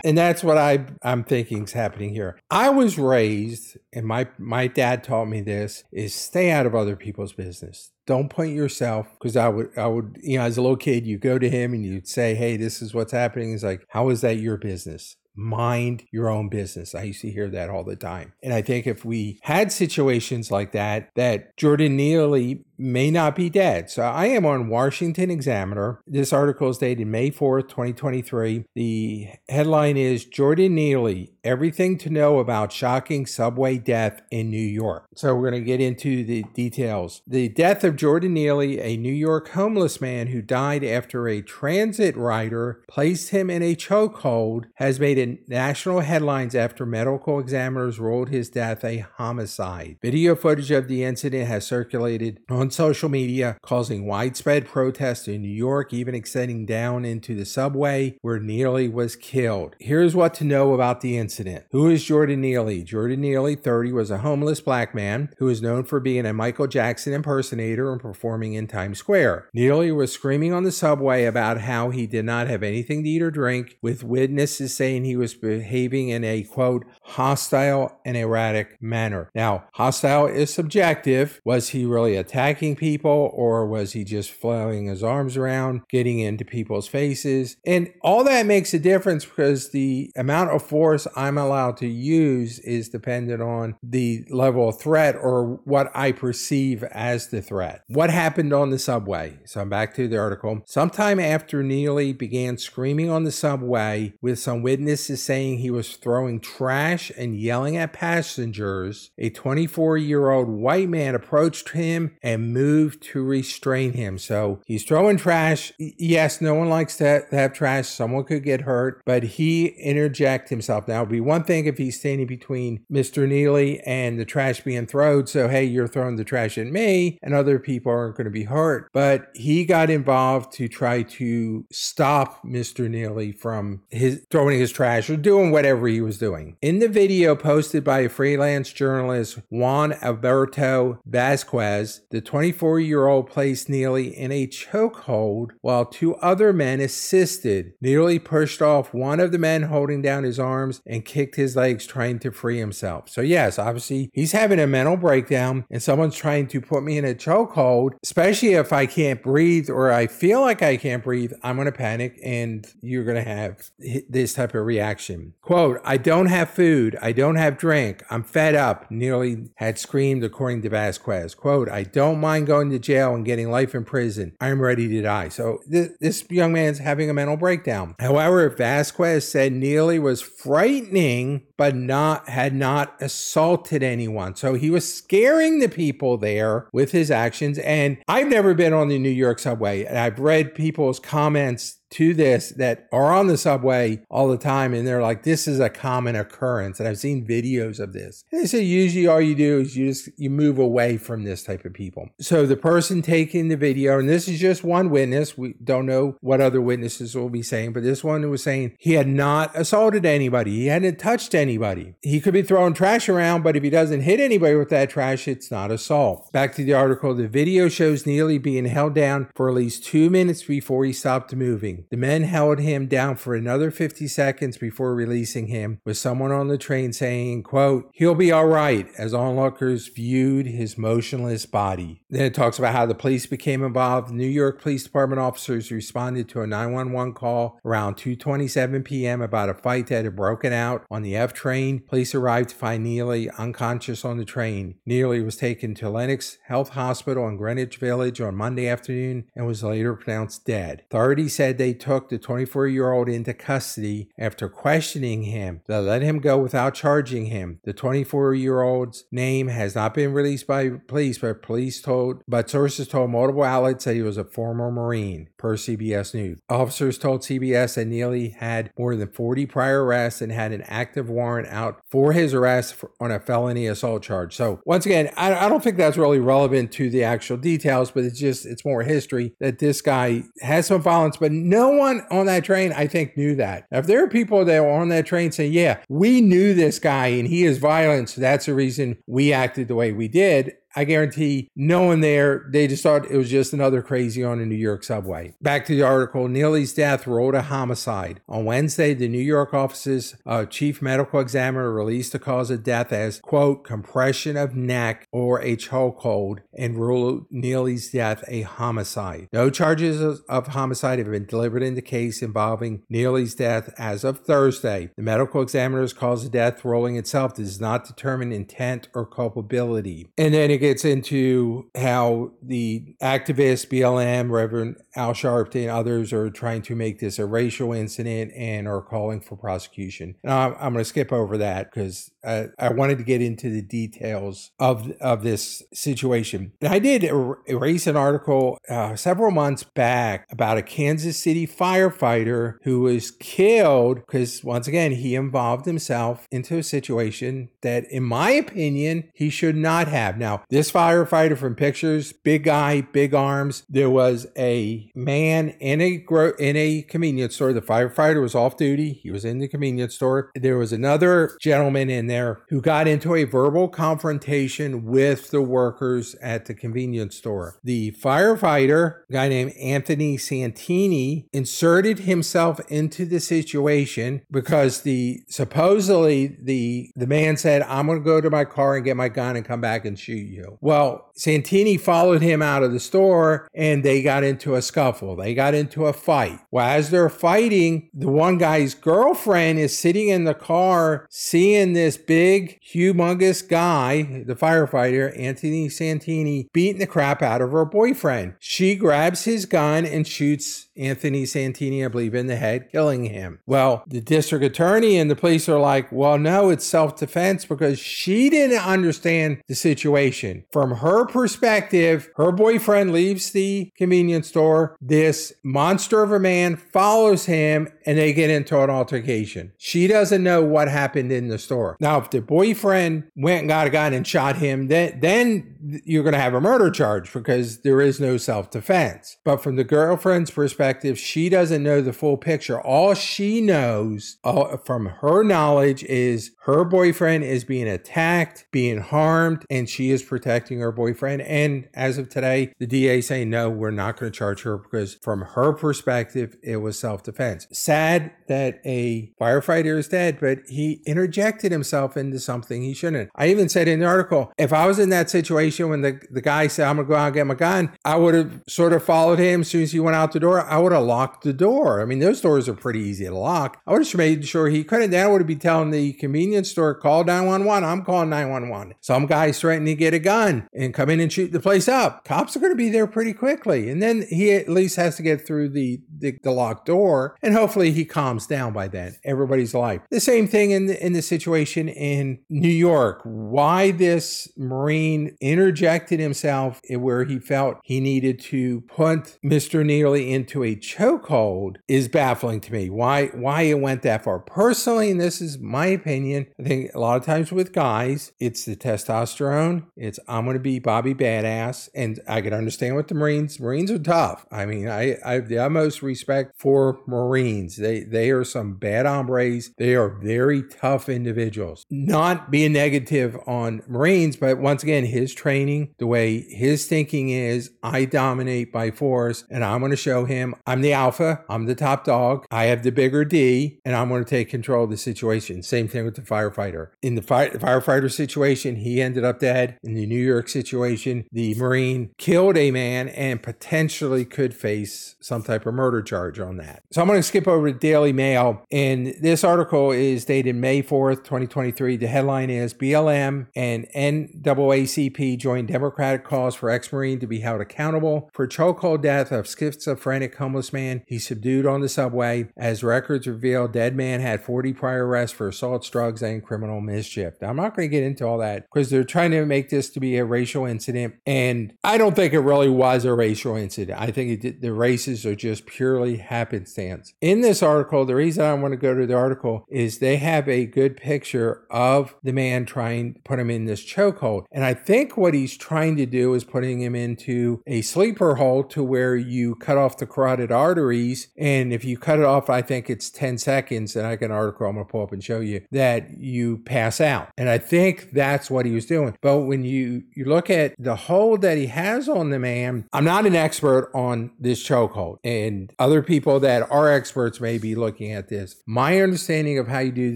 And 0.04 0.18
that's 0.18 0.44
what 0.44 0.58
I 0.58 0.86
I'm 1.04 1.24
thinking 1.24 1.64
is 1.64 1.74
happening 1.74 2.14
here. 2.14 2.40
I 2.50 2.70
was 2.70 2.98
raised, 2.98 3.78
and 3.94 4.06
my 4.06 4.28
my 4.38 4.68
dad 4.68 5.04
taught 5.04 5.26
me 5.26 5.42
this: 5.42 5.84
is 5.92 6.14
stay 6.14 6.52
out 6.52 6.66
of 6.66 6.76
other 6.76 6.96
people's 6.96 7.34
business. 7.34 7.92
Don't 8.08 8.30
point 8.30 8.56
yourself 8.56 9.08
because 9.14 9.38
I 9.38 9.50
would 9.50 9.78
I 9.78 9.88
would 9.88 10.18
you 10.22 10.38
know 10.38 10.46
as 10.46 10.58
a 10.58 10.62
little 10.62 10.78
kid 10.78 11.06
you 11.06 11.18
go 11.18 11.38
to 11.38 11.50
him 11.50 11.74
and 11.74 11.86
you'd 11.86 12.08
say, 12.08 12.36
hey, 12.36 12.58
this 12.58 12.82
is 12.82 12.94
what's 12.94 13.12
happening. 13.12 13.52
He's 13.52 13.64
like, 13.64 13.86
how 13.90 14.10
is 14.10 14.22
that 14.22 14.38
your 14.38 14.58
business? 14.58 15.16
mind 15.36 16.04
your 16.12 16.30
own 16.30 16.50
business. 16.50 16.94
I 16.94 17.04
used 17.04 17.22
to 17.22 17.32
hear 17.32 17.50
that 17.50 17.70
all 17.70 17.84
the 17.84 17.96
time. 17.96 18.34
And 18.44 18.54
I 18.54 18.62
think 18.62 18.88
if 18.88 19.06
we 19.06 19.40
had 19.44 19.72
situations 19.72 20.52
like 20.52 20.72
that, 20.74 21.10
that 21.16 21.56
Jordan 21.58 21.96
Neely 21.96 22.64
may 22.82 23.12
not 23.12 23.36
be 23.36 23.50
dead. 23.50 23.90
So 23.90 24.02
I 24.02 24.26
am 24.26 24.46
on 24.46 24.68
Washington 24.68 25.30
Examiner. 25.30 26.02
This 26.08 26.34
article 26.34 26.70
is 26.70 26.80
dated 26.80 27.08
May 27.08 27.30
4th, 27.30 27.70
2023. 27.70 28.66
The 28.74 29.30
headline 29.48 29.98
is 29.98 30.26
Jordan 30.26 30.76
Neely, 30.76 31.34
everything 31.44 31.98
to 32.00 32.10
know 32.10 32.40
about 32.40 32.72
shocking 32.72 33.26
subway 33.26 33.78
death 33.78 34.22
in 34.32 34.50
New 34.50 34.58
York. 34.58 35.06
So 35.16 35.36
we're 35.36 35.52
going 35.52 35.62
to 35.62 35.66
get 35.66 35.80
into 35.80 36.24
the 36.24 36.44
details. 36.56 37.22
The 37.28 37.50
death 37.50 37.84
of 37.84 37.96
Jordan 37.96 38.34
Neely, 38.34 38.82
a 38.82 38.98
New 38.98 39.14
York 39.14 39.50
homeless 39.50 40.02
man 40.02 40.28
who 40.28 40.42
died 40.42 40.84
after 40.84 41.28
a 41.28 41.42
transit 41.42 42.18
rider 42.18 42.84
placed 42.88 43.30
him 43.30 43.50
in 43.50 43.62
a 43.62 43.76
chokehold, 43.76 44.66
has 44.76 45.00
made 45.00 45.48
national 45.48 46.00
headlines 46.00 46.56
after 46.56 46.86
medical 46.86 47.40
examiners 47.40 48.00
ruled 48.00 48.30
his 48.30 48.50
death 48.50 48.84
a 48.84 49.06
homicide. 49.18 49.98
Video 50.02 50.36
footage 50.36 50.72
of 50.72 50.88
the 50.88 51.04
incident 51.04 51.48
has 51.48 51.68
circulated 51.68 52.40
on 52.50 52.71
social 52.72 53.10
media, 53.10 53.58
causing 53.62 54.06
widespread 54.06 54.68
protests 54.68 55.28
in 55.28 55.42
New 55.42 55.48
York, 55.48 55.94
even 55.94 56.16
extending 56.16 56.66
down 56.66 57.06
into 57.06 57.36
the 57.36 57.46
subway 57.46 58.18
where 58.22 58.40
Neely 58.40 58.90
was 58.90 59.16
killed. 59.16 59.76
Here's 59.80 60.16
what 60.16 60.34
to 60.36 60.44
know 60.44 60.74
about 60.74 61.02
the 61.02 61.18
incident. 61.18 61.66
Who 61.72 61.90
is 61.90 62.04
Jordan 62.04 62.42
Neely? 62.42 62.84
Jordan 62.84 63.22
Neely, 63.22 63.56
30, 63.56 63.92
was 63.92 64.12
a 64.12 64.20
homeless 64.20 64.62
black 64.62 64.96
man 64.96 65.34
who 65.38 65.50
is 65.50 65.62
known 65.62 65.84
for 65.84 66.00
being 66.00 66.26
a 66.26 66.34
Michael 66.34 66.68
Jackson 66.68 67.14
impersonator 67.14 67.92
and 67.92 68.02
performing 68.02 68.54
in 68.54 68.68
Times 68.68 69.00
Square. 69.00 69.50
Neely 69.54 69.92
was 69.92 70.12
screaming 70.12 70.54
on 70.54 70.64
the 70.64 70.72
subway 70.72 71.26
about 71.26 71.62
how 71.62 71.90
he 71.90 72.08
did 72.08 72.26
not 72.26 72.48
have 72.48 72.64
anything 72.64 73.04
to 73.04 73.10
eat 73.10 73.22
or 73.22 73.32
drink, 73.32 73.78
with 73.82 74.04
witnesses 74.04 74.76
saying 74.76 75.04
he 75.04 75.16
was 75.16 75.34
behaving 75.34 76.10
in 76.10 76.24
a 76.24 76.44
quote 76.44 76.86
hostile 77.04 78.00
and 78.06 78.18
erratic 78.18 78.82
manner. 78.82 79.30
Now, 79.36 79.66
hostile 79.74 80.28
is 80.28 80.54
subjective. 80.54 81.42
Was 81.44 81.70
he 81.70 81.86
really 81.86 82.16
attacking 82.16 82.61
people 82.62 83.32
or 83.34 83.66
was 83.66 83.94
he 83.94 84.04
just 84.04 84.32
flailing 84.32 84.86
his 84.86 85.04
arms 85.04 85.38
around, 85.38 85.82
getting 85.90 86.20
into 86.20 86.46
people's 86.46 86.88
faces? 86.88 87.58
And 87.66 87.92
all 88.02 88.24
that 88.24 88.46
makes 88.46 88.74
a 88.74 88.80
difference 88.80 89.26
because 89.26 89.72
the 89.72 90.12
amount 90.16 90.52
of 90.52 90.62
force 90.62 91.08
I'm 91.16 91.38
allowed 91.38 91.78
to 91.78 91.88
use 91.88 92.60
is 92.60 92.90
dependent 92.90 93.42
on 93.42 93.76
the 93.82 94.26
level 94.30 94.70
of 94.70 94.80
threat 94.80 95.16
or 95.16 95.60
what 95.66 95.92
I 95.96 96.12
perceive 96.12 96.84
as 96.84 97.28
the 97.28 97.42
threat. 97.42 97.84
What 97.88 98.10
happened 98.10 98.54
on 98.54 98.70
the 98.70 98.80
subway? 98.80 99.40
So 99.46 99.62
I'm 99.62 99.70
back 99.70 99.94
to 99.96 100.08
the 100.08 100.18
article. 100.18 100.62
Sometime 100.66 101.20
after 101.20 101.64
Neely 101.64 102.14
began 102.14 102.58
screaming 102.58 103.10
on 103.10 103.24
the 103.24 103.32
subway 103.32 104.14
with 104.22 104.40
some 104.40 104.62
witnesses 104.62 105.24
saying 105.24 105.58
he 105.58 105.72
was 105.72 105.96
throwing 105.96 106.40
trash 106.40 107.12
and 107.18 107.36
yelling 107.40 107.78
at 107.78 107.94
passengers. 107.94 109.12
A 109.18 109.30
24 109.30 109.98
year 109.98 110.30
old 110.30 110.48
white 110.48 110.90
man 110.90 111.16
approached 111.16 111.70
him 111.70 112.18
and 112.22 112.41
moved 112.42 113.02
to 113.04 113.24
restrain 113.24 113.94
him. 113.94 114.18
So 114.18 114.62
he's 114.66 114.84
throwing 114.84 115.18
trash. 115.18 115.72
Yes, 115.78 116.42
no 116.42 116.54
one 116.54 116.70
likes 116.70 116.98
to 116.98 117.26
have 117.32 117.54
trash. 117.54 117.88
Someone 117.88 118.26
could 118.26 118.44
get 118.44 118.62
hurt, 118.62 119.02
but 119.06 119.24
he 119.24 119.68
interject 119.68 120.50
himself. 120.50 120.88
Now, 120.88 120.98
it'd 120.98 121.10
be 121.10 121.22
one 121.22 121.44
thing 121.44 121.66
if 121.66 121.78
he's 121.78 122.00
standing 122.00 122.28
between 122.28 122.86
Mr. 122.92 123.28
Neely 123.28 123.80
and 123.82 124.20
the 124.20 124.26
trash 124.26 124.62
being 124.62 124.86
thrown. 124.86 125.28
So, 125.28 125.48
hey, 125.48 125.64
you're 125.64 125.88
throwing 125.88 126.16
the 126.16 126.24
trash 126.24 126.58
at 126.58 126.68
me, 126.68 127.18
and 127.22 127.34
other 127.34 127.60
people 127.60 127.92
aren't 127.92 128.18
going 128.18 128.26
to 128.26 128.32
be 128.32 128.44
hurt. 128.44 128.90
But 128.94 129.30
he 129.34 129.66
got 129.66 129.90
involved 129.90 130.54
to 130.54 130.68
try 130.68 131.04
to 131.04 131.66
stop 131.72 132.44
Mr. 132.44 132.90
Neely 132.90 133.32
from 133.32 133.82
his 133.90 134.26
throwing 134.30 134.60
his 134.60 134.72
trash 134.72 134.82
trash 134.82 135.10
or 135.10 135.16
doing 135.16 135.52
whatever 135.52 135.88
he 135.88 136.02
was 136.02 136.18
doing. 136.18 136.58
In 136.62 136.80
the 136.80 136.88
video 136.88 137.36
posted 137.36 137.84
by 137.84 138.08
freelance 138.08 138.74
journalist 138.74 139.40
Juan 139.50 139.94
Alberto 140.02 141.00
Vasquez, 141.06 142.02
the 142.10 142.22
24 142.32 142.80
year 142.80 143.08
old 143.08 143.30
placed 143.30 143.68
Neely 143.68 144.08
in 144.08 144.32
a 144.32 144.48
chokehold 144.48 145.50
while 145.60 145.84
two 145.84 146.16
other 146.16 146.54
men 146.54 146.80
assisted. 146.80 147.74
Neely 147.82 148.20
pushed 148.20 148.62
off 148.62 148.94
one 148.94 149.20
of 149.20 149.34
the 149.34 149.38
men 149.38 149.64
holding 149.64 150.02
down 150.02 150.24
his 150.24 150.40
arms 150.40 150.82
and 150.88 151.04
kicked 151.04 151.36
his 151.36 151.58
legs 151.58 151.86
trying 151.86 152.20
to 152.20 152.32
free 152.32 152.58
himself. 152.58 153.10
So, 153.10 153.20
yes, 153.20 153.60
obviously 153.60 154.10
he's 154.14 154.32
having 154.32 154.62
a 154.62 154.66
mental 154.66 154.96
breakdown 154.96 155.66
and 155.70 155.84
someone's 155.84 156.16
trying 156.16 156.48
to 156.48 156.62
put 156.62 156.84
me 156.84 156.98
in 156.98 157.04
a 157.04 157.14
chokehold, 157.14 157.96
especially 158.02 158.54
if 158.54 158.72
I 158.72 158.86
can't 158.86 159.22
breathe 159.22 159.70
or 159.70 159.92
I 159.92 160.08
feel 160.08 160.40
like 160.40 160.62
I 160.62 160.78
can't 160.78 161.04
breathe. 161.04 161.34
I'm 161.44 161.58
going 161.58 161.66
to 161.66 161.74
panic 161.74 162.18
and 162.24 162.66
you're 162.82 163.04
going 163.04 163.22
to 163.22 163.30
have 163.30 163.72
this 164.08 164.36
type 164.36 164.56
of 164.56 164.66
reaction. 164.66 165.34
Quote, 165.42 165.82
I 165.84 165.98
don't 165.98 166.28
have 166.28 166.50
food. 166.50 166.98
I 167.02 167.12
don't 167.12 167.36
have 167.36 167.58
drink. 167.58 168.06
I'm 168.10 168.24
fed 168.24 168.56
up, 168.56 168.90
Neely 168.90 169.50
had 169.56 169.78
screamed, 169.78 170.24
according 170.24 170.62
to 170.62 170.70
Vasquez. 170.70 171.36
Quote, 171.36 171.68
I 171.68 171.84
don't 171.84 172.21
mind 172.22 172.48
going 172.48 172.70
to 172.70 172.80
jail 172.80 173.14
and 173.14 173.26
getting 173.26 173.50
life 173.50 173.76
in 173.76 173.84
prison. 173.84 174.34
I'm 174.40 174.62
ready 174.62 174.88
to 174.88 175.02
die. 175.02 175.30
So 175.30 175.60
th- 175.70 175.92
this 176.00 176.24
young 176.30 176.54
man's 176.54 176.80
having 176.80 177.10
a 177.10 177.14
mental 177.14 177.38
breakdown. 177.38 177.96
However, 178.00 178.50
Vasquez 178.50 179.28
said 179.28 179.52
Neely 179.54 180.00
was 180.00 180.22
frightening, 180.22 181.48
but 181.58 181.76
not 181.76 182.30
had 182.30 182.54
not 182.54 182.96
assaulted 183.02 183.84
anyone. 183.84 184.36
So 184.36 184.54
he 184.54 184.70
was 184.70 184.92
scaring 184.92 185.60
the 185.60 185.70
people 185.70 186.18
there 186.18 186.68
with 186.72 186.92
his 186.92 187.12
actions. 187.12 187.58
And 187.60 187.98
I've 188.08 188.28
never 188.28 188.54
been 188.54 188.74
on 188.74 188.88
the 188.88 189.00
New 189.00 189.10
York 189.10 189.40
subway, 189.40 189.84
and 189.84 189.98
I've 189.98 190.20
read 190.20 190.56
people's 190.56 191.00
comments 191.00 191.81
to 191.92 192.14
this 192.14 192.50
that 192.52 192.88
are 192.92 193.12
on 193.12 193.28
the 193.28 193.38
subway 193.38 194.02
all 194.10 194.28
the 194.28 194.38
time 194.38 194.74
and 194.74 194.88
they're 194.88 195.02
like 195.02 195.24
this 195.24 195.48
is 195.48 195.60
a 195.60 195.70
common 195.70 196.16
occurrence 196.16 196.80
and 196.80 196.88
i've 196.88 196.98
seen 196.98 197.26
videos 197.26 197.80
of 197.80 197.94
this. 197.94 198.24
And 198.32 198.42
they 198.42 198.46
say 198.46 198.62
usually 198.62 199.08
all 199.08 199.22
you 199.22 199.36
do 199.36 199.60
is 199.60 199.76
you 199.76 199.90
just 199.90 200.10
you 200.18 200.30
move 200.30 200.58
away 200.58 200.98
from 200.98 201.24
this 201.24 201.44
type 201.44 201.66
of 201.66 201.74
people. 201.74 202.10
So 202.20 202.46
the 202.46 202.58
person 202.58 203.02
taking 203.02 203.48
the 203.48 203.58
video 203.58 204.00
and 204.00 204.10
this 204.10 204.28
is 204.28 204.40
just 204.40 204.64
one 204.64 204.90
witness 204.90 205.38
we 205.38 205.56
don't 205.64 205.86
know 205.86 206.18
what 206.22 206.42
other 206.42 206.62
witnesses 206.62 207.16
will 207.16 207.30
be 207.30 207.42
saying 207.42 207.74
but 207.74 207.84
this 207.84 208.04
one 208.04 208.30
was 208.30 208.44
saying 208.44 208.76
he 208.80 208.94
had 208.94 209.08
not 209.08 209.52
assaulted 209.56 210.06
anybody 210.06 210.52
he 210.52 210.68
hadn't 210.68 211.00
touched 211.00 211.36
anybody. 211.36 211.96
He 212.02 212.20
could 212.20 212.34
be 212.34 212.44
throwing 212.44 212.74
trash 212.74 213.10
around 213.10 213.44
but 213.44 213.56
if 213.56 213.64
he 213.64 213.70
doesn't 213.70 214.02
hit 214.02 214.20
anybody 214.20 214.56
with 214.56 214.70
that 214.70 214.90
trash 214.90 215.28
it's 215.28 215.52
not 215.52 215.72
assault. 215.72 216.32
Back 216.32 216.56
to 216.56 216.64
the 216.64 216.74
article 216.74 217.14
the 217.14 217.28
video 217.28 217.70
shows 217.70 218.06
neely 218.06 218.38
being 218.38 218.66
held 218.66 218.96
down 218.96 219.30
for 219.36 219.50
at 219.50 219.56
least 219.56 219.86
two 219.86 220.10
minutes 220.10 220.44
before 220.44 220.86
he 220.86 220.94
stopped 220.94 221.36
moving 221.36 221.81
the 221.90 221.98
men 221.98 222.24
held 222.24 222.60
him 222.60 222.88
down 222.88 223.16
for 223.16 223.36
another 223.36 223.72
50 223.72 224.08
seconds 224.08 224.58
before 224.58 224.94
releasing 224.96 225.48
him, 225.48 225.80
with 225.86 225.98
someone 225.98 226.32
on 226.32 226.48
the 226.48 226.58
train 226.58 226.94
saying, 226.94 227.44
quote, 227.44 227.90
he'll 227.94 228.16
be 228.16 228.32
all 228.32 228.48
right, 228.48 228.88
as 228.98 229.14
onlookers 229.14 229.88
viewed 229.88 230.46
his 230.46 230.78
motionless 230.78 231.46
body. 231.46 232.02
Then 232.10 232.24
it 232.24 232.34
talks 232.34 232.60
about 232.60 232.76
how 232.76 232.86
the 232.86 232.96
police 232.96 233.26
became 233.26 233.64
involved. 233.64 234.12
New 234.12 234.28
York 234.28 234.62
Police 234.62 234.84
Department 234.84 235.20
officers 235.20 235.72
responded 235.72 236.30
to 236.30 236.42
a 236.42 236.48
911 236.48 237.14
call 237.14 237.60
around 237.66 237.96
2.27 237.96 238.84
p.m. 238.84 239.22
about 239.22 239.50
a 239.50 239.54
fight 239.54 239.88
that 239.88 240.06
had 240.06 240.16
broken 240.16 240.54
out 240.54 240.86
on 240.90 241.02
the 241.02 241.16
F 241.16 241.34
train. 241.34 241.80
Police 241.80 242.14
arrived 242.14 242.50
to 242.50 242.56
find 242.56 242.84
Neely 242.84 243.30
unconscious 243.32 244.04
on 244.04 244.18
the 244.18 244.26
train. 244.26 244.76
Neely 244.86 245.22
was 245.22 245.38
taken 245.38 245.74
to 245.76 245.90
Lenox 245.90 246.38
Health 246.46 246.70
Hospital 246.70 247.28
in 247.28 247.38
Greenwich 247.38 247.78
Village 247.78 248.20
on 248.20 248.36
Monday 248.36 248.68
afternoon 248.68 249.26
and 249.36 249.46
was 249.46 249.64
later 249.64 249.96
pronounced 249.96 250.46
dead. 250.46 250.84
Authorities 250.88 251.36
said 251.36 251.58
they 251.58 251.71
took 251.74 252.10
the 252.10 252.18
24 252.18 252.68
year 252.68 252.92
old 252.92 253.10
into 253.10 253.34
custody 253.34 254.10
after 254.18 254.50
questioning 254.50 255.24
him. 255.24 255.62
They 255.68 255.78
let 255.78 256.02
him 256.02 256.20
go 256.20 256.38
without 256.38 256.74
charging 256.74 257.28
him. 257.28 257.60
The 257.64 257.74
24 257.74 258.34
year 258.36 258.62
old's 258.62 259.06
name 259.12 259.48
has 259.48 259.76
not 259.76 259.94
been 259.94 260.14
released 260.14 260.48
by 260.48 260.70
police, 260.70 261.18
but 261.18 261.42
police 261.42 261.82
told, 261.82 262.24
but 262.28 262.50
sources 262.50 262.88
told 262.88 263.12
multiple 263.12 263.44
outlets 263.44 263.86
that 263.86 263.96
he 263.96 264.02
was 264.02 264.18
a 264.18 264.24
former 264.24 264.72
Marine, 264.72 265.30
per 265.38 265.56
CBS 265.56 266.14
News. 266.14 266.40
Officers 266.50 266.98
told 266.98 267.22
CBS 267.22 267.76
that 267.76 267.86
Neely 267.86 268.30
had 268.30 268.72
more 268.78 268.96
than 268.96 269.12
40 269.12 269.46
prior 269.46 269.84
arrests 269.84 270.22
and 270.22 270.32
had 270.32 270.52
an 270.52 270.64
active 270.64 271.10
warrant 271.10 271.48
out 271.50 271.82
for 271.90 272.14
his 272.14 272.34
arrest 272.34 272.76
for, 272.76 272.92
on 273.00 273.12
a 273.12 273.20
felony 273.20 273.68
assault 273.68 274.04
charge. 274.04 274.36
So 274.36 274.62
once 274.66 274.86
again, 274.86 275.12
I, 275.18 275.46
I 275.46 275.50
don't 275.50 275.64
think 275.64 275.78
that's 275.78 275.98
really 275.98 276.20
relevant 276.20 276.72
to 276.74 276.90
the 276.90 277.04
actual 277.04 277.38
details, 277.38 277.92
but 277.92 278.04
it's 278.04 278.20
just 278.20 278.46
it's 278.46 278.66
more 278.66 278.84
history 278.84 279.34
that 279.40 279.60
this 279.60 279.82
guy 279.82 280.24
has 280.42 280.68
some 280.68 280.82
violence, 280.82 281.18
but 281.18 281.32
no 281.32 281.61
one 281.70 282.02
on 282.12 282.26
that 282.28 282.44
train, 282.44 282.74
I 282.74 282.88
think, 282.88 283.16
knew 283.18 283.36
that. 283.36 283.68
If 283.72 283.88
there 283.88 284.04
are 284.04 284.10
people 284.10 284.46
that 284.46 284.62
were 284.62 284.70
on 284.70 284.90
that 284.90 285.06
train 285.06 285.32
saying, 285.32 285.54
yeah, 285.54 285.80
we 285.90 286.22
knew 286.22 286.54
this 286.54 286.80
guy 286.80 287.08
and 287.08 287.28
he 287.28 287.44
is 287.44 287.58
violent, 287.58 288.10
so 288.10 288.22
that's 288.22 288.46
the 288.46 288.54
reason 288.54 288.98
we 289.08 289.34
acted 289.34 289.68
the 289.68 289.76
way 289.76 289.92
we 289.92 290.08
did, 290.08 290.54
I 290.76 290.86
guarantee 290.86 291.50
no 291.56 291.84
one 291.84 292.02
there, 292.02 292.46
they 292.50 292.68
just 292.68 292.84
thought 292.84 293.10
it 293.10 293.18
was 293.18 293.30
just 293.30 293.54
another 293.54 293.82
crazy 293.82 294.24
on 294.24 294.40
a 294.40 294.46
New 294.46 294.56
York 294.56 294.84
subway. 294.84 295.34
Back 295.42 295.66
to 295.66 295.76
the 295.76 295.84
article 295.84 296.28
Neely's 296.28 296.74
death 296.74 297.06
ruled 297.08 297.36
a 297.36 297.44
homicide. 297.44 298.22
On 298.28 298.46
Wednesday, 298.46 298.94
the 298.94 299.08
New 299.08 299.20
York 299.20 299.54
office's 299.54 300.16
uh, 300.26 300.46
chief 300.46 300.82
medical 300.82 301.20
examiner 301.20 301.72
released 301.72 302.14
the 302.14 302.20
cause 302.20 302.50
of 302.50 302.64
death 302.64 302.92
as, 302.94 303.20
quote, 303.20 303.64
compression 303.64 304.38
of 304.38 304.56
neck 304.56 305.08
or 305.12 305.42
a 305.42 305.58
chokehold 305.58 306.40
and 306.58 306.78
ruled 306.78 307.26
Neely's 307.30 307.92
death 307.92 308.24
a 308.28 308.42
homicide. 308.44 309.28
No 309.34 309.50
charges 309.50 310.02
of, 310.02 310.48
homicide 310.48 311.00
have 311.00 311.12
been 311.12 311.26
delivered 311.26 311.64
in 311.64 311.76
the 311.76 311.82
case 311.82 312.22
involving 312.22 312.84
Neely's 312.90 313.36
death 313.36 313.74
as 313.78 314.04
of 314.04 314.20
Thursday. 314.20 314.90
The 314.96 315.04
medical 315.04 315.42
examiner's 315.42 315.94
cause 315.94 316.26
of 316.26 316.32
death 316.32 316.64
ruling 316.64 316.96
itself 316.96 317.36
does 317.36 317.60
not 317.60 317.86
determine 317.86 318.32
intent 318.32 318.88
or 318.94 319.06
culpability. 319.06 320.08
And 320.18 320.34
then 320.34 320.52
it 320.52 320.61
gets 320.62 320.86
into 320.86 321.70
how 321.76 322.32
the 322.42 322.96
activists, 323.02 323.68
BLM, 323.68 324.30
Reverend 324.30 324.78
Al 324.96 325.14
Sharpton, 325.14 325.64
and 325.64 325.70
others 325.70 326.14
are 326.14 326.30
trying 326.30 326.62
to 326.64 326.76
make 326.76 327.00
this 327.00 327.20
a 327.20 327.26
racial 327.26 327.74
incident 327.74 328.32
and 328.36 328.68
are 328.68 328.82
calling 328.82 329.20
for 329.20 329.36
prosecution. 329.36 330.16
Now, 330.24 330.48
I'm, 330.48 330.54
I'm 330.54 330.74
going 330.74 330.84
to 330.84 330.86
skip 330.86 331.12
over 331.12 331.38
that 331.40 331.72
because 331.72 332.12
I, 332.24 332.48
I, 332.60 332.72
wanted 332.72 333.00
to 333.00 333.04
get 333.04 333.22
into 333.22 333.50
the 333.50 333.62
details 333.62 334.52
of 334.60 334.92
of 335.02 335.24
this 335.24 335.64
situation. 335.74 336.54
And 336.62 336.72
I 336.72 336.80
did 336.80 337.04
erase 337.04 337.88
an 337.88 337.98
article 337.98 338.58
uh, 338.70 338.96
several 338.96 339.32
months 339.32 339.64
back 339.64 340.28
about 340.32 340.58
a 340.58 340.62
Kansas 340.62 341.18
City 341.18 341.48
firefighter 341.48 342.58
who 342.64 342.82
was 342.82 343.12
killed 343.12 343.98
because, 344.06 344.44
once 344.44 344.68
again, 344.68 344.92
he 344.92 345.16
involved 345.16 345.66
himself 345.66 346.28
into 346.32 346.58
a 346.58 346.64
situation 346.64 347.50
that, 347.62 347.90
in 347.92 348.04
my 348.04 348.30
opinion, 348.32 349.10
he 349.16 349.30
should 349.30 349.56
not 349.56 349.88
have. 349.88 350.18
Now, 350.18 350.44
this 350.52 350.70
firefighter 350.70 351.38
from 351.38 351.56
pictures, 351.56 352.12
big 352.12 352.44
guy, 352.44 352.82
big 352.82 353.16
arms. 353.16 353.64
There 353.70 353.90
was 353.90 354.28
a 354.38 354.92
man 354.94 355.50
in 355.62 355.80
a 355.80 355.98
gro- 355.98 356.34
in 356.38 356.58
a 356.58 356.82
convenience 356.84 357.36
store. 357.36 357.54
The 357.54 357.62
firefighter 357.62 358.22
was 358.22 358.36
off 358.36 358.58
duty. 358.58 359.00
He 359.02 359.10
was 359.10 359.24
in 359.24 359.40
the 359.40 359.48
convenience 359.48 359.96
store. 359.96 360.30
There 360.36 360.58
was 360.58 360.74
another 360.74 361.32
gentleman 361.40 361.90
in 361.90 362.08
there 362.08 362.42
who 362.50 362.62
got 362.62 362.86
into 362.86 363.16
a 363.16 363.24
verbal 363.24 363.70
confrontation 363.70 364.84
with 364.84 365.32
the 365.32 365.42
workers 365.42 366.16
at 366.16 366.46
the 366.46 366.54
convenience 366.54 367.16
store. 367.16 367.58
The 367.64 367.94
firefighter, 367.94 369.04
a 369.10 369.14
guy 369.14 369.30
named 369.30 369.54
Anthony 369.54 370.18
Santini, 370.18 371.30
inserted 371.32 372.00
himself 372.00 372.60
into 372.70 373.06
the 373.06 373.22
situation 373.22 374.24
because 374.30 374.82
the 374.82 375.22
supposedly 375.30 376.36
the 376.42 376.92
the 376.98 377.08
man 377.08 377.38
said, 377.38 377.62
"I'm 377.64 377.88
going 377.88 378.00
to 378.00 378.04
go 378.04 378.20
to 378.20 378.30
my 378.30 378.44
car 378.44 378.76
and 378.76 378.84
get 378.84 378.98
my 378.98 379.08
gun 379.08 379.38
and 379.38 379.46
come 379.46 379.62
back 379.62 379.86
and 379.86 379.98
shoot 379.98 380.28
you." 380.28 380.41
Well, 380.62 381.10
Santini 381.14 381.78
followed 381.78 382.22
him 382.22 382.42
out 382.42 382.64
of 382.64 382.72
the 382.72 382.80
store 382.80 383.48
and 383.54 383.84
they 383.84 384.02
got 384.02 384.24
into 384.24 384.56
a 384.56 384.62
scuffle. 384.62 385.16
They 385.16 385.34
got 385.34 385.54
into 385.54 385.86
a 385.86 385.94
fight. 385.94 386.40
Well, 386.52 386.68
as 386.68 386.90
they're 386.90 387.10
fighting, 387.10 387.90
the 387.94 388.10
one 388.10 388.38
guy's 388.38 388.74
girlfriend 388.74 389.60
is 389.60 389.78
sitting 389.78 390.08
in 390.08 390.24
the 390.24 390.34
car 390.34 391.06
seeing 391.10 391.74
this 391.74 391.98
big, 391.98 392.60
humongous 392.62 393.48
guy, 393.48 394.24
the 394.26 394.36
firefighter, 394.36 395.18
Anthony 395.20 395.70
Santini, 395.70 396.50
beating 396.54 396.80
the 396.80 396.88
crap 396.88 397.22
out 397.22 397.42
of 397.42 397.52
her 397.52 397.66
boyfriend. 397.66 398.36
She 398.40 398.76
grabs 398.76 399.26
his 399.26 399.46
gun 399.46 399.86
and 399.86 400.08
shoots 400.08 400.68
Anthony 400.82 401.26
Santini, 401.26 401.86
I 401.86 401.88
believe, 401.88 402.16
in 402.16 402.28
the 402.28 402.36
head, 402.36 402.72
killing 402.72 403.06
him. 403.06 403.40
Well, 403.46 403.84
the 403.88 404.02
district 404.02 404.44
attorney 404.44 404.98
and 404.98 405.10
the 405.10 405.16
police 405.16 405.48
are 405.48 405.60
like, 405.60 405.92
well, 405.92 406.18
no, 406.18 406.50
it's 406.50 406.66
self 406.66 406.98
defense 406.98 407.46
because 407.46 407.80
she 407.80 408.30
didn't 408.30 408.60
understand 408.60 409.42
the 409.48 409.56
situation. 409.56 410.44
From 410.52 410.78
her 410.78 411.06
perspective, 411.06 412.10
her 412.16 412.32
boyfriend 412.32 412.92
leaves 412.92 413.32
the 413.32 413.72
convenience 413.78 414.28
store. 414.28 414.76
This 414.82 415.34
monster 415.44 416.04
of 416.04 416.12
a 416.12 416.20
man 416.20 416.56
follows 416.56 417.26
him 417.26 417.68
and 417.86 417.98
they 417.98 418.14
get 418.14 418.30
into 418.30 418.62
an 418.62 418.70
altercation. 418.70 419.54
She 419.58 419.88
doesn't 419.88 420.24
know 420.24 420.44
what 420.44 420.68
happened 420.68 421.12
in 421.12 421.28
the 421.28 421.38
store. 421.38 421.78
Now, 421.80 422.00
if 422.00 422.10
the 422.10 422.22
boyfriend 422.22 423.10
went 423.16 423.42
and 423.42 423.50
got 423.50 423.68
a 423.68 423.70
gun 423.70 423.94
and 423.94 424.06
shot 424.06 424.38
him, 424.38 424.68
then, 424.68 425.00
then 425.00 425.82
you're 425.86 426.04
going 426.04 426.14
to 426.14 426.20
have 426.20 426.34
a 426.34 426.42
murder 426.42 426.72
charge 426.72 427.14
because 427.14 427.62
there 427.62 427.82
is 427.82 428.00
no 428.00 428.18
self 428.18 428.50
defense. 428.50 429.18
But 429.24 429.38
from 429.38 429.56
the 429.56 429.64
girlfriend's 429.64 430.32
perspective, 430.32 430.71
she 430.96 431.30
doesn't 431.30 431.64
know 431.64 431.82
the 431.82 431.94
full 431.94 432.18
picture. 432.18 432.60
All 432.60 432.94
she 432.94 433.42
knows 433.42 434.18
from 434.64 434.86
her 434.86 435.24
knowledge 435.24 435.84
is 435.84 436.32
her 436.46 436.64
boyfriend 436.64 437.24
is 437.24 437.44
being 437.44 437.68
attacked, 437.68 438.46
being 438.52 438.80
harmed, 438.80 439.46
and 439.50 439.70
she 439.70 439.92
is 439.92 440.02
protecting 440.02 440.60
her 440.60 440.72
boyfriend. 440.72 441.22
And 441.22 441.68
as 441.74 441.98
of 441.98 442.10
today, 442.10 442.54
the 442.60 442.68
DA 442.68 443.02
saying, 443.02 443.30
no, 443.30 443.50
we're 443.50 443.72
not 443.72 443.98
going 443.98 444.12
to 444.12 444.18
charge 444.18 444.42
her 444.44 444.58
because 444.58 444.96
from 444.96 445.22
her 445.22 445.54
perspective, 445.54 446.36
it 446.42 446.58
was 446.58 446.80
self 446.80 447.04
defense. 447.04 447.48
Sad 447.52 448.12
that 448.28 448.60
a 448.66 449.12
firefighter 449.20 449.78
is 449.78 449.88
dead, 449.88 450.20
but 450.20 450.40
he 450.48 450.82
interjected 450.86 451.52
himself 451.52 451.96
into 451.96 452.20
something 452.20 452.62
he 452.62 452.74
shouldn't. 452.74 453.10
I 453.16 453.28
even 453.28 453.50
said 453.50 453.68
in 453.68 453.80
the 453.80 453.86
article, 453.86 454.32
if 454.38 454.52
I 454.54 454.66
was 454.66 454.80
in 454.80 454.90
that 454.90 455.10
situation 455.10 455.70
when 455.70 455.82
the, 455.82 456.00
the 456.10 456.22
guy 456.22 456.48
said, 456.48 456.68
I'm 456.68 456.78
going 456.78 456.88
to 456.88 456.90
go 456.90 456.96
out 456.96 457.08
and 457.08 457.16
get 457.16 457.28
my 457.28 457.36
gun, 457.36 457.72
I 457.86 457.98
would 457.98 458.14
have 458.14 458.42
sort 458.48 458.74
of 458.74 458.84
followed 458.84 459.20
him 459.20 459.42
as 459.42 459.50
soon 459.50 459.64
as 459.64 459.72
he 459.72 459.80
went 459.80 459.96
out 459.96 460.12
the 460.12 460.20
door. 460.20 460.42
I 460.52 460.60
would 460.60 460.74
have 460.74 460.84
locked 460.84 461.24
the 461.24 461.32
door. 461.32 461.82
I 461.82 461.86
mean, 461.86 462.00
those 462.00 462.20
doors 462.20 462.50
are 462.50 462.54
pretty 462.54 462.82
easy 462.82 463.06
to 463.06 463.16
lock. 463.16 463.62
I 463.66 463.72
would 463.72 463.88
have 463.88 463.96
made 463.96 464.28
sure 464.28 464.50
he 464.50 464.66
couldn't. 464.66 464.92
Then 464.92 465.06
I 465.06 465.10
would 465.10 465.22
have 465.22 465.28
been 465.28 465.40
telling 465.40 465.72
the 465.72 465.94
convenience 465.94 466.52
store, 466.52 466.76
call 466.76 467.06
911. 467.06 467.68
I'm 467.68 467.86
calling 467.86 468.10
911. 468.10 468.76
Some 468.82 469.06
guy's 469.06 469.40
threatening 469.40 469.78
to 469.78 469.80
get 469.80 469.94
a 469.94 470.00
gun 470.00 470.50
and 470.54 470.74
come 470.74 470.90
in 470.90 471.00
and 471.00 471.12
shoot 471.12 471.32
the 471.32 471.40
place 471.40 471.70
up. 471.70 472.04
Cops 472.04 472.36
are 472.36 472.42
going 472.42 472.52
to 472.52 472.58
be 472.58 472.70
there 472.70 472.86
pretty 472.86 473.14
quickly. 473.14 473.70
And 473.70 473.82
then 473.82 474.06
he 474.10 474.34
at 474.34 474.50
least 474.50 474.76
has 474.76 474.98
to 474.98 475.04
get 475.04 475.26
through 475.26 475.50
the, 475.50 475.80
the, 475.90 476.20
the 476.22 476.32
locked 476.32 476.66
door 476.66 477.16
and 477.22 477.34
hopefully 477.34 477.72
he 477.72 477.86
calms 477.86 478.28
down 478.28 478.52
by 478.52 478.68
then. 478.68 478.98
Everybody's 479.06 479.54
life. 479.54 479.82
The 479.90 480.02
same 480.02 480.28
thing 480.28 480.52
in 480.52 480.66
the, 480.66 480.86
in 480.86 480.92
the 480.92 481.02
situation 481.02 481.70
in 481.70 482.20
New 482.30 482.50
York. 482.50 483.00
Why 483.06 483.72
this 483.72 484.28
Marine 484.36 485.16
interjected 485.22 486.02
himself 486.02 486.60
where 486.70 487.06
he 487.06 487.20
felt 487.20 487.60
he 487.64 487.80
needed 487.80 488.20
to 488.20 488.62
put 488.62 489.18
Mr. 489.24 489.66
Neely 489.66 490.12
into 490.12 490.41
a 490.44 490.56
chokehold 490.56 491.58
is 491.68 491.88
baffling 491.88 492.42
to 492.42 492.54
me. 492.54 492.70
Why 492.70 493.08
why 493.08 493.44
it 493.44 493.60
went 493.60 493.82
that 493.84 494.04
far. 494.04 494.20
Personally, 494.20 494.92
and 494.92 495.00
this 495.00 495.22
is 495.22 495.40
my 495.40 495.68
opinion, 495.68 496.28
I 496.40 496.44
think 496.44 496.72
a 496.74 496.80
lot 496.80 496.98
of 496.98 497.06
times 497.06 497.32
with 497.32 497.54
guys, 497.54 498.12
it's 498.20 498.46
the 498.46 498.56
testosterone. 498.56 499.66
It's 499.76 500.00
I'm 500.08 500.26
going 500.26 500.36
to 500.36 500.40
be 500.40 500.60
Bobby 500.60 500.94
Badass, 500.94 501.70
and 501.74 502.00
I 502.08 502.22
can 502.22 502.34
understand 502.34 502.76
what 502.76 502.88
the 502.88 502.96
Marines. 502.96 503.40
Marines 503.40 503.72
are 503.72 503.80
tough. 503.80 504.26
I 504.32 504.46
mean, 504.46 504.68
I 504.68 504.98
I 505.06 505.14
have 505.14 505.30
the 505.30 505.40
utmost 505.40 505.82
respect 505.82 506.34
for 506.38 506.80
Marines. 506.88 507.58
They 507.58 507.82
they 507.82 508.12
are 508.12 508.24
some 508.24 508.56
bad 508.56 508.86
hombres. 508.86 509.52
They 509.58 509.76
are 509.76 509.90
very 509.90 510.44
tough 510.44 510.90
individuals. 510.90 511.66
Not 511.70 512.32
being 512.32 512.54
negative 512.54 513.18
on 513.28 513.64
Marines, 513.68 514.16
but 514.16 514.38
once 514.38 514.64
again, 514.64 514.86
his 514.86 515.14
training, 515.14 515.74
the 515.78 515.88
way 515.88 516.22
his 516.22 516.68
thinking 516.68 517.10
is, 517.10 517.52
I 517.64 517.86
dominate 517.86 518.52
by 518.52 518.72
force, 518.72 519.24
and 519.30 519.44
I'm 519.44 519.60
going 519.60 519.72
to 519.72 519.78
show 519.78 520.06
him 520.06 520.31
I'm 520.46 520.62
the 520.62 520.74
alpha. 520.74 521.24
I'm 521.30 521.46
the 521.46 521.56
top 521.56 521.86
dog. 521.86 522.26
I 522.32 522.46
have 522.46 522.64
the 522.64 522.72
bigger 522.72 523.06
D, 523.06 523.60
and 523.66 523.76
I'm 523.76 523.90
going 523.90 524.04
to 524.04 524.10
take 524.10 524.30
control 524.30 524.66
of 524.66 524.70
the 524.70 524.78
situation. 524.78 525.44
Same 525.44 525.68
thing 525.68 525.86
with 525.86 525.96
the 525.96 526.02
firefighter. 526.02 526.70
In 526.82 526.96
the 526.96 527.02
fire, 527.02 527.32
firefighter 527.32 527.92
situation, 527.92 528.58
he 528.58 528.82
ended 528.82 529.04
up 529.04 529.20
dead. 529.20 529.58
In 529.64 529.74
the 529.74 529.86
New 529.86 530.04
York 530.04 530.30
situation, 530.30 531.06
the 531.12 531.36
Marine 531.36 531.92
killed 531.98 532.38
a 532.38 532.52
man 532.52 532.90
and 532.90 533.22
potentially 533.22 534.06
could 534.06 534.34
face 534.34 534.96
some 535.00 535.24
type 535.24 535.46
of 535.46 535.54
murder 535.54 535.82
charge 535.82 536.20
on 536.20 536.38
that. 536.38 536.64
So 536.72 536.82
I'm 536.82 536.88
going 536.88 537.00
to 537.00 537.04
skip 537.04 537.28
over 537.28 537.52
to 537.52 537.58
Daily 537.58 537.94
Mail. 537.94 538.44
And 538.52 538.88
this 539.02 539.24
article 539.24 539.72
is 539.72 540.06
dated 540.06 540.36
May 540.36 540.62
4th, 540.64 541.04
2023. 541.04 541.78
The 541.78 541.88
headline 541.88 542.30
is 542.30 542.54
BLM 542.54 543.28
and 543.36 543.68
NAACP 543.76 545.18
join 545.18 545.46
Democratic 545.46 546.04
calls 546.04 546.36
for 546.36 546.50
ex 546.50 546.72
Marine 546.72 547.00
to 547.00 547.08
be 547.08 547.20
held 547.20 547.42
accountable 547.42 548.10
for 548.14 548.28
chokehold 548.28 548.82
death 548.82 549.12
of 549.12 549.28
schizophrenic 549.28 550.16
homeless 550.22 550.54
man 550.54 550.84
he 550.88 551.00
subdued 551.00 551.46
on 551.46 551.62
the 551.62 551.70
subway. 551.70 552.30
As 552.38 552.64
records 552.64 553.08
reveal, 553.08 553.48
dead 553.48 553.76
man 553.76 554.00
had 554.00 554.24
40 554.24 554.54
prior 554.54 554.88
arrests 554.88 555.16
for 555.16 555.28
assaults, 555.28 555.70
drugs, 555.70 556.02
and 556.02 556.24
criminal 556.24 556.62
mischief. 556.62 557.16
Now, 557.22 557.30
I'm 557.30 557.36
not 557.36 557.56
going 557.56 557.70
to 557.70 557.76
get 557.76 557.84
into 557.84 558.06
all 558.06 558.18
that 558.20 558.46
because 558.52 558.70
they're 558.70 558.84
trying 558.84 559.12
to 559.12 559.26
make 559.26 559.50
this 559.50 559.70
to 559.72 559.80
be 559.80 559.98
a 559.98 560.06
racial 560.06 560.46
incident. 560.46 560.96
And 561.06 561.54
I 561.64 561.78
don't 561.78 561.96
think 561.96 562.14
it 562.14 562.20
really 562.20 562.50
was 562.50 562.86
a 562.86 562.94
racial 562.94 563.36
incident. 563.36 563.80
I 563.80 563.92
think 563.92 564.24
it, 564.24 564.42
the 564.42 564.54
races 564.54 565.06
are 565.06 565.16
just 565.16 565.46
purely 565.46 565.98
happenstance. 565.98 566.94
In 567.02 567.22
this 567.22 567.42
article, 567.42 567.86
the 567.86 567.96
reason 567.96 568.24
I 568.24 568.34
want 568.36 568.54
to 568.54 568.58
go 568.58 568.76
to 568.76 568.86
the 568.86 568.96
article 568.96 569.46
is 569.50 569.80
they 569.80 569.98
have 569.98 570.30
a 570.30 570.46
good 570.46 570.78
picture 570.78 571.46
of 571.50 571.96
the 572.04 572.14
man 572.14 572.46
trying 572.46 572.94
to 572.94 573.00
put 573.02 573.20
him 573.20 573.30
in 573.30 573.46
this 573.46 573.64
chokehold. 573.66 574.26
And 574.32 574.44
I 574.44 574.54
think 574.54 574.98
what 574.98 575.14
he's 575.14 575.38
trying 575.38 575.78
to 575.78 575.86
do 575.86 576.14
is 576.14 576.24
putting 576.24 576.62
him 576.62 576.76
into 576.76 577.42
a 577.48 577.62
sleeper 577.62 578.16
hold 578.16 578.50
to 578.52 578.64
where 578.64 578.96
you 578.96 579.36
cut 579.36 579.58
off 579.58 579.78
the 579.78 579.86
carotid 580.12 580.32
arteries. 580.32 581.08
And 581.18 581.54
if 581.54 581.64
you 581.64 581.78
cut 581.78 582.00
it 582.00 582.06
off, 582.06 582.30
I 582.30 582.42
think 582.42 582.70
it's 582.70 582.90
10 582.90 583.18
seconds. 583.18 583.76
And 583.76 583.86
I 583.86 583.96
got 583.96 584.08
an 584.08 584.12
article 584.12 584.48
I'm 584.48 584.56
going 584.56 584.66
to 584.66 584.72
pull 584.72 584.84
up 584.84 584.92
and 584.92 585.04
show 585.04 585.20
you 585.20 585.46
that 585.52 585.98
you 585.98 586.40
pass 586.40 586.82
out. 586.82 587.10
And 587.18 587.30
I 587.30 587.38
think 587.38 587.92
that's 587.92 588.30
what 588.30 588.46
he 588.46 588.52
was 588.52 588.66
doing. 588.66 588.98
But 589.02 589.22
when 589.22 589.44
you, 589.44 589.84
you 589.96 590.06
look 590.06 590.30
at 590.30 590.56
the 590.58 590.76
hold 590.76 591.22
that 591.22 591.38
he 591.38 591.48
has 591.48 591.88
on 591.88 592.10
the 592.10 592.20
man, 592.20 592.68
I'm 592.74 592.86
not 592.86 593.06
an 593.06 593.16
expert 593.16 593.72
on 593.74 594.12
this 594.20 594.46
chokehold. 594.46 594.98
And 595.04 595.54
other 595.60 595.82
people 595.82 596.20
that 596.20 596.50
are 596.52 596.72
experts 596.72 597.20
may 597.20 597.38
be 597.38 597.56
looking 597.56 597.92
at 597.92 598.10
this. 598.10 598.42
My 598.46 598.82
understanding 598.82 599.38
of 599.38 599.48
how 599.48 599.60
you 599.60 599.72
do 599.72 599.96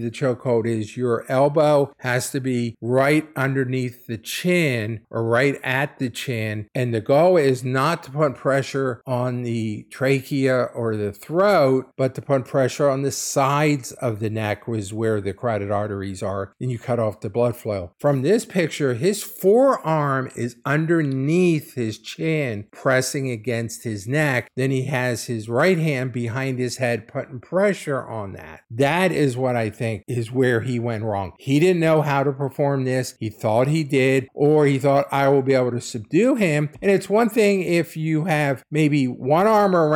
the 0.00 0.10
chokehold 0.10 0.66
is 0.66 0.96
your 0.96 1.24
elbow 1.30 1.92
has 1.98 2.30
to 2.30 2.40
be 2.40 2.76
right 2.80 3.28
underneath 3.36 4.06
the 4.06 4.18
chin 4.18 5.00
or 5.10 5.24
right 5.24 5.60
at 5.62 5.98
the 5.98 6.10
chin. 6.10 6.68
And 6.74 6.94
the 6.94 7.00
goal 7.00 7.36
is 7.36 7.64
not 7.64 8.02
to 8.04 8.10
put 8.10 8.34
pressure 8.34 9.02
on 9.06 9.42
the 9.42 9.86
trachea 10.06 10.68
or 10.72 10.96
the 10.96 11.12
throat, 11.12 11.90
but 11.96 12.14
to 12.14 12.22
put 12.22 12.44
pressure 12.44 12.88
on 12.88 13.02
the 13.02 13.10
sides 13.10 13.90
of 13.92 14.20
the 14.20 14.30
neck 14.30 14.68
was 14.68 14.94
where 14.94 15.20
the 15.20 15.32
carotid 15.32 15.70
arteries 15.72 16.22
are. 16.22 16.52
And 16.60 16.70
you 16.70 16.78
cut 16.78 17.00
off 17.00 17.20
the 17.20 17.28
blood 17.28 17.56
flow. 17.56 17.90
From 17.98 18.22
this 18.22 18.44
picture, 18.44 18.94
his 18.94 19.24
forearm 19.24 20.30
is 20.36 20.56
underneath 20.64 21.74
his 21.74 21.98
chin, 21.98 22.68
pressing 22.70 23.30
against 23.30 23.82
his 23.82 24.06
neck. 24.06 24.48
Then 24.54 24.70
he 24.70 24.84
has 24.84 25.24
his 25.24 25.48
right 25.48 25.78
hand 25.78 26.12
behind 26.12 26.60
his 26.60 26.76
head, 26.76 27.08
putting 27.08 27.40
pressure 27.40 28.06
on 28.06 28.32
that. 28.34 28.60
That 28.70 29.10
is 29.10 29.36
what 29.36 29.56
I 29.56 29.70
think 29.70 30.04
is 30.06 30.30
where 30.30 30.60
he 30.60 30.78
went 30.78 31.02
wrong. 31.02 31.32
He 31.38 31.58
didn't 31.58 31.80
know 31.80 32.02
how 32.02 32.22
to 32.22 32.32
perform 32.32 32.84
this. 32.84 33.16
He 33.18 33.28
thought 33.28 33.66
he 33.66 33.82
did, 33.82 34.28
or 34.34 34.66
he 34.66 34.78
thought 34.78 35.06
I 35.10 35.26
will 35.28 35.42
be 35.42 35.54
able 35.54 35.72
to 35.72 35.80
subdue 35.80 36.36
him. 36.36 36.70
And 36.80 36.92
it's 36.92 37.10
one 37.10 37.28
thing 37.28 37.62
if 37.62 37.96
you 37.96 38.26
have 38.26 38.64
maybe 38.70 39.08
one 39.08 39.48
arm 39.48 39.74
around 39.74 39.95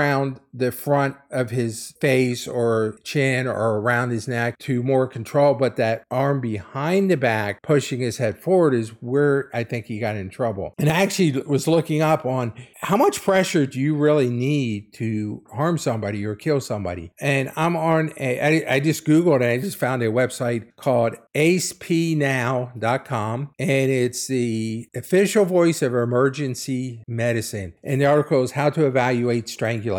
the 0.53 0.73
front 0.73 1.17
of 1.31 1.51
his 1.51 1.95
face 2.01 2.49
or 2.49 2.99
chin 3.05 3.47
or 3.47 3.79
around 3.79 4.11
his 4.11 4.27
neck 4.27 4.59
to 4.59 4.83
more 4.83 5.07
control, 5.07 5.55
but 5.55 5.77
that 5.77 6.05
arm 6.11 6.41
behind 6.41 7.11
the 7.11 7.17
back 7.17 7.63
pushing 7.63 8.01
his 8.01 8.19
head 8.19 8.39
forward 8.39 8.75
is 8.75 8.89
where 9.01 9.49
I 9.55 9.65
think 9.65 9.87
he 9.87 9.99
got 9.99 10.17
in 10.17 10.29
trouble. 10.31 10.75
And 10.79 10.89
I 10.89 11.03
actually 11.03 11.41
was 11.43 11.69
looking 11.69 12.03
up 12.03 12.27
on 12.27 12.53
how 12.81 12.97
much 12.97 13.23
pressure 13.23 13.67
do 13.67 13.79
you 13.79 13.95
really 13.95 14.29
need 14.29 14.93
to 14.95 15.45
harm 15.53 15.79
somebody 15.79 16.25
or 16.25 16.35
kill 16.35 16.61
somebody? 16.61 17.13
And 17.21 17.53
I'm 17.57 17.77
on 17.77 18.13
a, 18.17 18.65
I, 18.67 18.75
I 18.75 18.81
just 18.81 19.05
Googled 19.05 19.37
and 19.37 19.45
I 19.45 19.59
just 19.59 19.77
found 19.77 20.03
a 20.03 20.09
website 20.09 20.75
called 20.77 21.15
acepnow.com 21.35 22.81
and 23.59 23.91
it's 23.91 24.27
the 24.27 24.89
official 24.95 25.45
voice 25.45 25.83
of 25.83 25.95
emergency 25.95 27.05
medicine. 27.07 27.75
And 27.85 28.01
the 28.01 28.07
article 28.07 28.43
is 28.43 28.53
how 28.53 28.71
to 28.71 28.87
evaluate 28.87 29.49
strangulation. 29.49 29.90